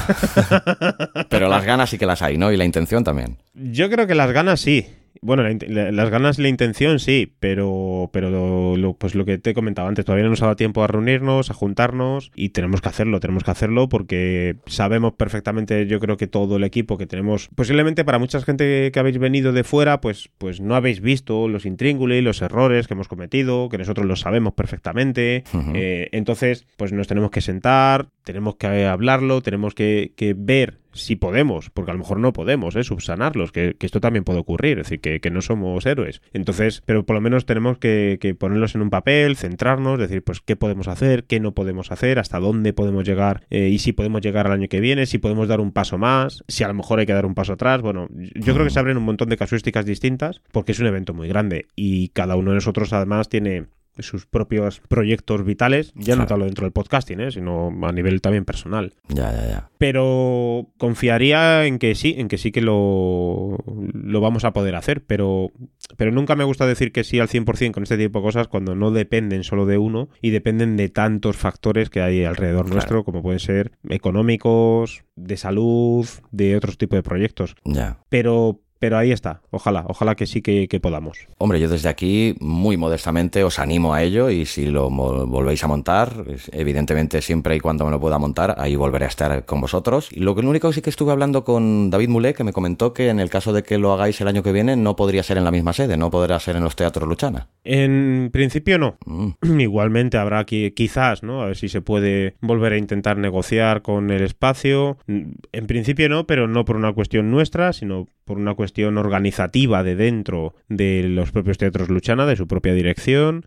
[1.30, 2.52] Pero las ganas sí que las hay, ¿no?
[2.52, 3.38] Y la intención también.
[3.54, 4.88] Yo creo que las ganas sí.
[5.24, 9.54] Bueno, las ganas y la intención sí, pero, pero lo, pues lo que te he
[9.54, 12.90] comentado antes, todavía no nos ha dado tiempo a reunirnos, a juntarnos y tenemos que
[12.90, 17.50] hacerlo, tenemos que hacerlo porque sabemos perfectamente, yo creo que todo el equipo que tenemos,
[17.54, 21.68] posiblemente para mucha gente que habéis venido de fuera, pues, pues no habéis visto los
[21.68, 25.44] intríngulis, los errores que hemos cometido, que nosotros los sabemos perfectamente.
[25.76, 31.16] Eh, entonces, pues nos tenemos que sentar, tenemos que hablarlo, tenemos que, que ver si
[31.16, 32.84] podemos, porque a lo mejor no podemos, ¿eh?
[32.84, 36.22] subsanarlos, que, esto también puede ocurrir, es decir, que, no somos héroes.
[36.34, 40.56] Entonces, pero por lo menos tenemos que, ponerlos en un papel, centrarnos, decir, pues, qué
[40.56, 44.48] podemos hacer, qué no podemos hacer, hasta dónde podemos llegar eh, y si podemos llegar
[44.48, 47.06] al año que viene, si podemos dar un paso más, si a lo mejor hay
[47.06, 47.82] que dar un paso atrás.
[47.82, 51.14] Bueno, yo creo que se abren un montón de casuísticas distintas porque es un evento
[51.14, 53.66] muy grande y cada uno de nosotros además tiene
[54.00, 57.32] sus propios proyectos vitales, ya no hablo dentro del podcasting, ¿eh?
[57.32, 58.94] sino a nivel también personal.
[59.10, 59.70] Ya, ya, ya.
[59.78, 63.58] Pero confiaría en que sí, en que sí que lo,
[63.94, 65.52] lo vamos a poder hacer, pero,
[65.98, 68.76] pero nunca me gusta decir que sí al 100% con este tipo de cosas cuando
[68.76, 73.22] no dependen solo de uno y dependen de tantos factores que hay alrededor nuestro, como
[73.22, 77.56] pueden ser económicos, de salud, de otros tipos de proyectos.
[77.66, 78.00] Ya.
[78.10, 81.20] Pero pero ahí está, ojalá, ojalá que sí que, podamos.
[81.38, 85.68] Hombre, yo desde aquí, muy modestamente, os animo a ello y si lo volvéis a
[85.68, 90.10] montar, evidentemente siempre y cuando me lo pueda montar, ahí volveré a estar con vosotros.
[90.12, 92.54] Y lo, que, lo único que sí que estuve hablando con David Mulé, que me
[92.54, 95.22] comentó que en el caso de que lo hagáis el año que viene, no podría
[95.22, 97.50] ser en la misma sede, no podrá ser en los teatros Luchana.
[97.64, 98.98] En principio no.
[99.06, 99.60] Mm.
[99.60, 101.44] Igualmente habrá aquí, quizás, ¿no?
[101.44, 104.98] A ver si se puede volver a intentar negociar con el espacio.
[105.06, 109.96] En principio no, pero no por una cuestión nuestra, sino por una cuestión organizativa de
[109.96, 113.46] dentro de los propios teatros Luchana, de su propia dirección,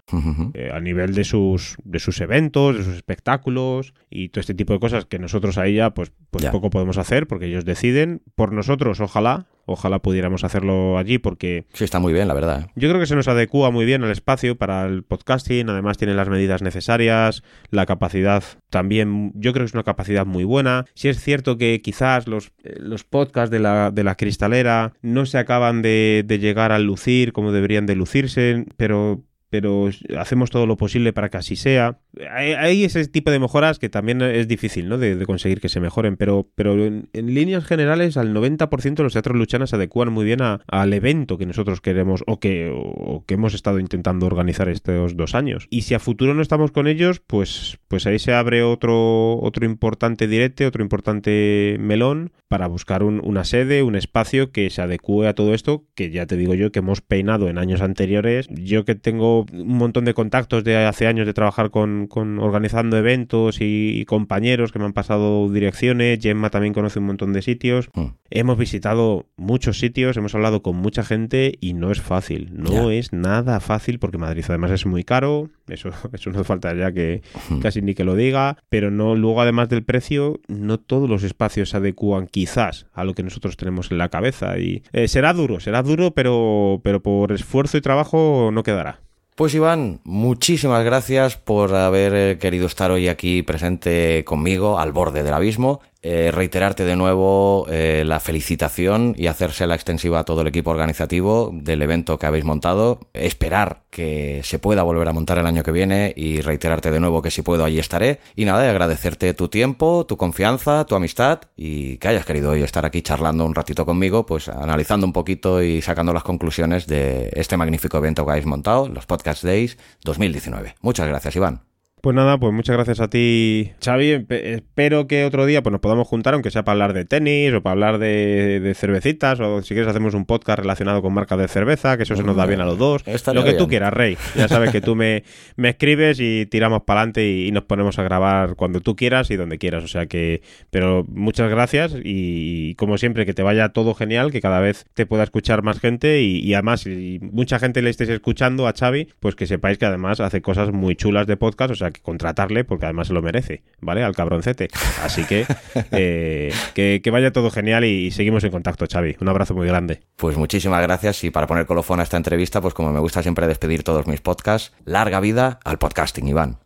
[0.55, 4.72] eh, a nivel de sus, de sus eventos, de sus espectáculos y todo este tipo
[4.72, 8.22] de cosas que nosotros ahí ya pues, pues poco podemos hacer porque ellos deciden.
[8.35, 11.67] Por nosotros, ojalá, Ojalá pudiéramos hacerlo allí porque...
[11.73, 12.71] Sí, está muy bien, la verdad.
[12.75, 16.15] Yo creo que se nos adecua muy bien al espacio para el podcasting, además tiene
[16.15, 20.85] las medidas necesarias, la capacidad también, yo creo que es una capacidad muy buena.
[20.95, 25.27] Si es cierto que quizás los, eh, los podcasts de la, de la cristalera no
[25.27, 29.23] se acaban de, de llegar a lucir como deberían de lucirse, pero
[29.55, 29.88] pero
[30.18, 32.00] hacemos todo lo posible para que así sea.
[32.28, 34.98] Hay, ese tipo de mejoras que también es difícil ¿no?
[34.98, 39.70] de, conseguir que se mejoren, pero, pero en, líneas generales al 90% los teatros luchanas
[39.70, 43.78] se adecuan muy bien al evento que nosotros queremos o que, o que hemos estado
[43.78, 45.68] intentando organizar estos dos años.
[45.70, 49.66] Y si a futuro no estamos con ellos, pues, pues ahí se abre otro, otro
[49.66, 55.34] importante directo, otro importante melón para buscar una sede, un espacio que se adecue a
[55.34, 58.48] todo esto, que ya te digo yo que hemos peinado en años anteriores.
[58.48, 62.09] Yo que tengo un montón de contactos de hace años de trabajar con,
[62.40, 66.18] organizando eventos y, compañeros que me han pasado direcciones.
[66.20, 67.88] Gemma también conoce un montón de sitios.
[67.95, 68.07] Mm.
[68.30, 72.51] Hemos visitado muchos sitios, hemos hablado con mucha gente y no es fácil.
[72.53, 75.51] No es nada fácil porque Madrid además es muy caro.
[75.68, 77.61] Eso, eso no falta ya que mm.
[77.61, 78.59] casi ni que lo diga.
[78.68, 83.14] Pero no, luego además del precio, no todos los espacios se adecúan quizás a lo
[83.14, 84.59] que nosotros tenemos en la cabeza.
[84.59, 89.03] Y eh, será duro, será duro, pero, pero por esfuerzo y trabajo no quedará.
[89.35, 95.24] Pues Iván, muchísimas gracias por haber eh, querido estar hoy aquí presente conmigo al borde
[95.24, 95.80] del abismo.
[96.07, 101.50] Eh, reiterarte de nuevo eh, la felicitación y hacérsela extensiva a todo el equipo organizativo
[101.50, 103.00] del evento que habéis montado.
[103.14, 107.22] Esperar que se pueda volver a montar el año que viene y reiterarte de nuevo
[107.22, 108.20] que si puedo allí estaré.
[108.36, 112.84] Y nada, agradecerte tu tiempo, tu confianza, tu amistad y que hayas querido hoy estar
[112.84, 117.57] aquí charlando un ratito conmigo, pues analizando un poquito y sacando las conclusiones de este
[117.57, 120.74] magnífico evento que habéis montado, los Podcast Days 2019.
[120.82, 121.74] Muchas gracias, Iván.
[122.05, 124.26] Pues nada, pues muchas gracias a ti, Xavi.
[124.28, 127.62] Espero que otro día pues, nos podamos juntar, aunque sea para hablar de tenis o
[127.62, 131.96] para hablar de, cervecitas, o si quieres hacemos un podcast relacionado con marcas de cerveza,
[131.96, 133.02] que eso se nos da bien a los dos.
[133.32, 134.18] Lo que tú quieras, Rey.
[134.36, 135.24] Ya sabes que tú me,
[135.57, 139.36] me escribes y tiramos para adelante y, nos ponemos a grabar cuando tú quieras y
[139.36, 139.82] donde quieras.
[139.82, 144.42] O sea que, pero muchas gracias y, como siempre que te vaya todo genial, que
[144.42, 148.68] cada vez te pueda escuchar más gente y, además si mucha gente le estéis escuchando
[148.68, 151.93] a Xavi, pues que sepáis que además hace cosas muy chulas de podcast, o sea
[151.95, 154.05] que contratarle porque además se lo merece, ¿vale?
[154.05, 154.68] Al cabroncete.
[155.03, 155.47] Así que
[155.92, 159.16] eh, que, vaya todo genial y, seguimos en contacto, Xavi.
[159.20, 160.03] Un abrazo muy grande.
[160.16, 163.47] Pues muchísimas gracias y para poner colofón a esta entrevista, pues como me gusta siempre
[163.47, 166.59] despedir todos mis podcasts, larga vida al podcasting, Iván.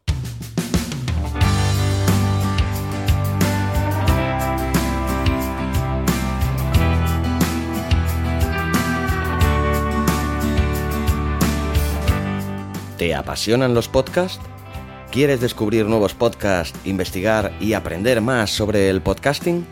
[12.99, 14.41] ¿Te apasionan los podcasts?
[15.11, 19.67] ¿Quieres descubrir nuevos podcasts, investigar y aprender más sobre el podcasting?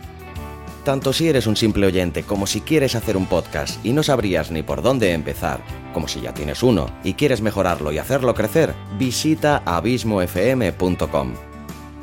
[0.82, 4.50] Tanto si eres un simple oyente como si quieres hacer un podcast y no sabrías
[4.50, 5.60] ni por dónde empezar,
[5.92, 11.55] como si ya tienes uno y quieres mejorarlo y hacerlo crecer, visita abismofm.com.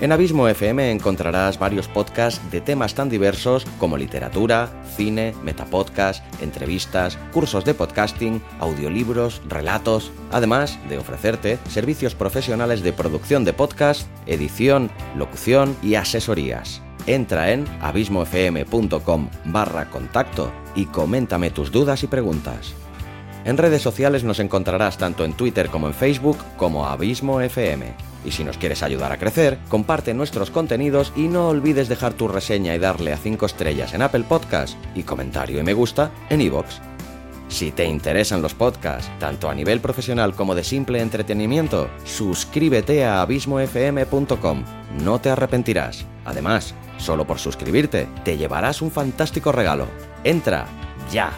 [0.03, 7.17] En Abismo FM encontrarás varios podcasts de temas tan diversos como literatura, cine, metapodcast, entrevistas,
[7.31, 14.91] cursos de podcasting, audiolibros, relatos, además de ofrecerte servicios profesionales de producción de podcast, edición,
[15.15, 16.81] locución y asesorías.
[17.07, 22.73] Entra en abismofm.com barra contacto y coméntame tus dudas y preguntas.
[23.45, 28.12] En redes sociales nos encontrarás tanto en Twitter como en Facebook como Abismo FM.
[28.25, 32.27] Y si nos quieres ayudar a crecer, comparte nuestros contenidos y no olvides dejar tu
[32.27, 36.41] reseña y darle a 5 estrellas en Apple Podcast y comentario y me gusta en
[36.41, 36.79] iVoox.
[37.49, 43.21] Si te interesan los podcasts, tanto a nivel profesional como de simple entretenimiento, suscríbete a
[43.21, 44.63] abismofm.com.
[45.03, 46.05] No te arrepentirás.
[46.25, 49.87] Además, solo por suscribirte, te llevarás un fantástico regalo.
[50.23, 50.65] Entra
[51.11, 51.31] ya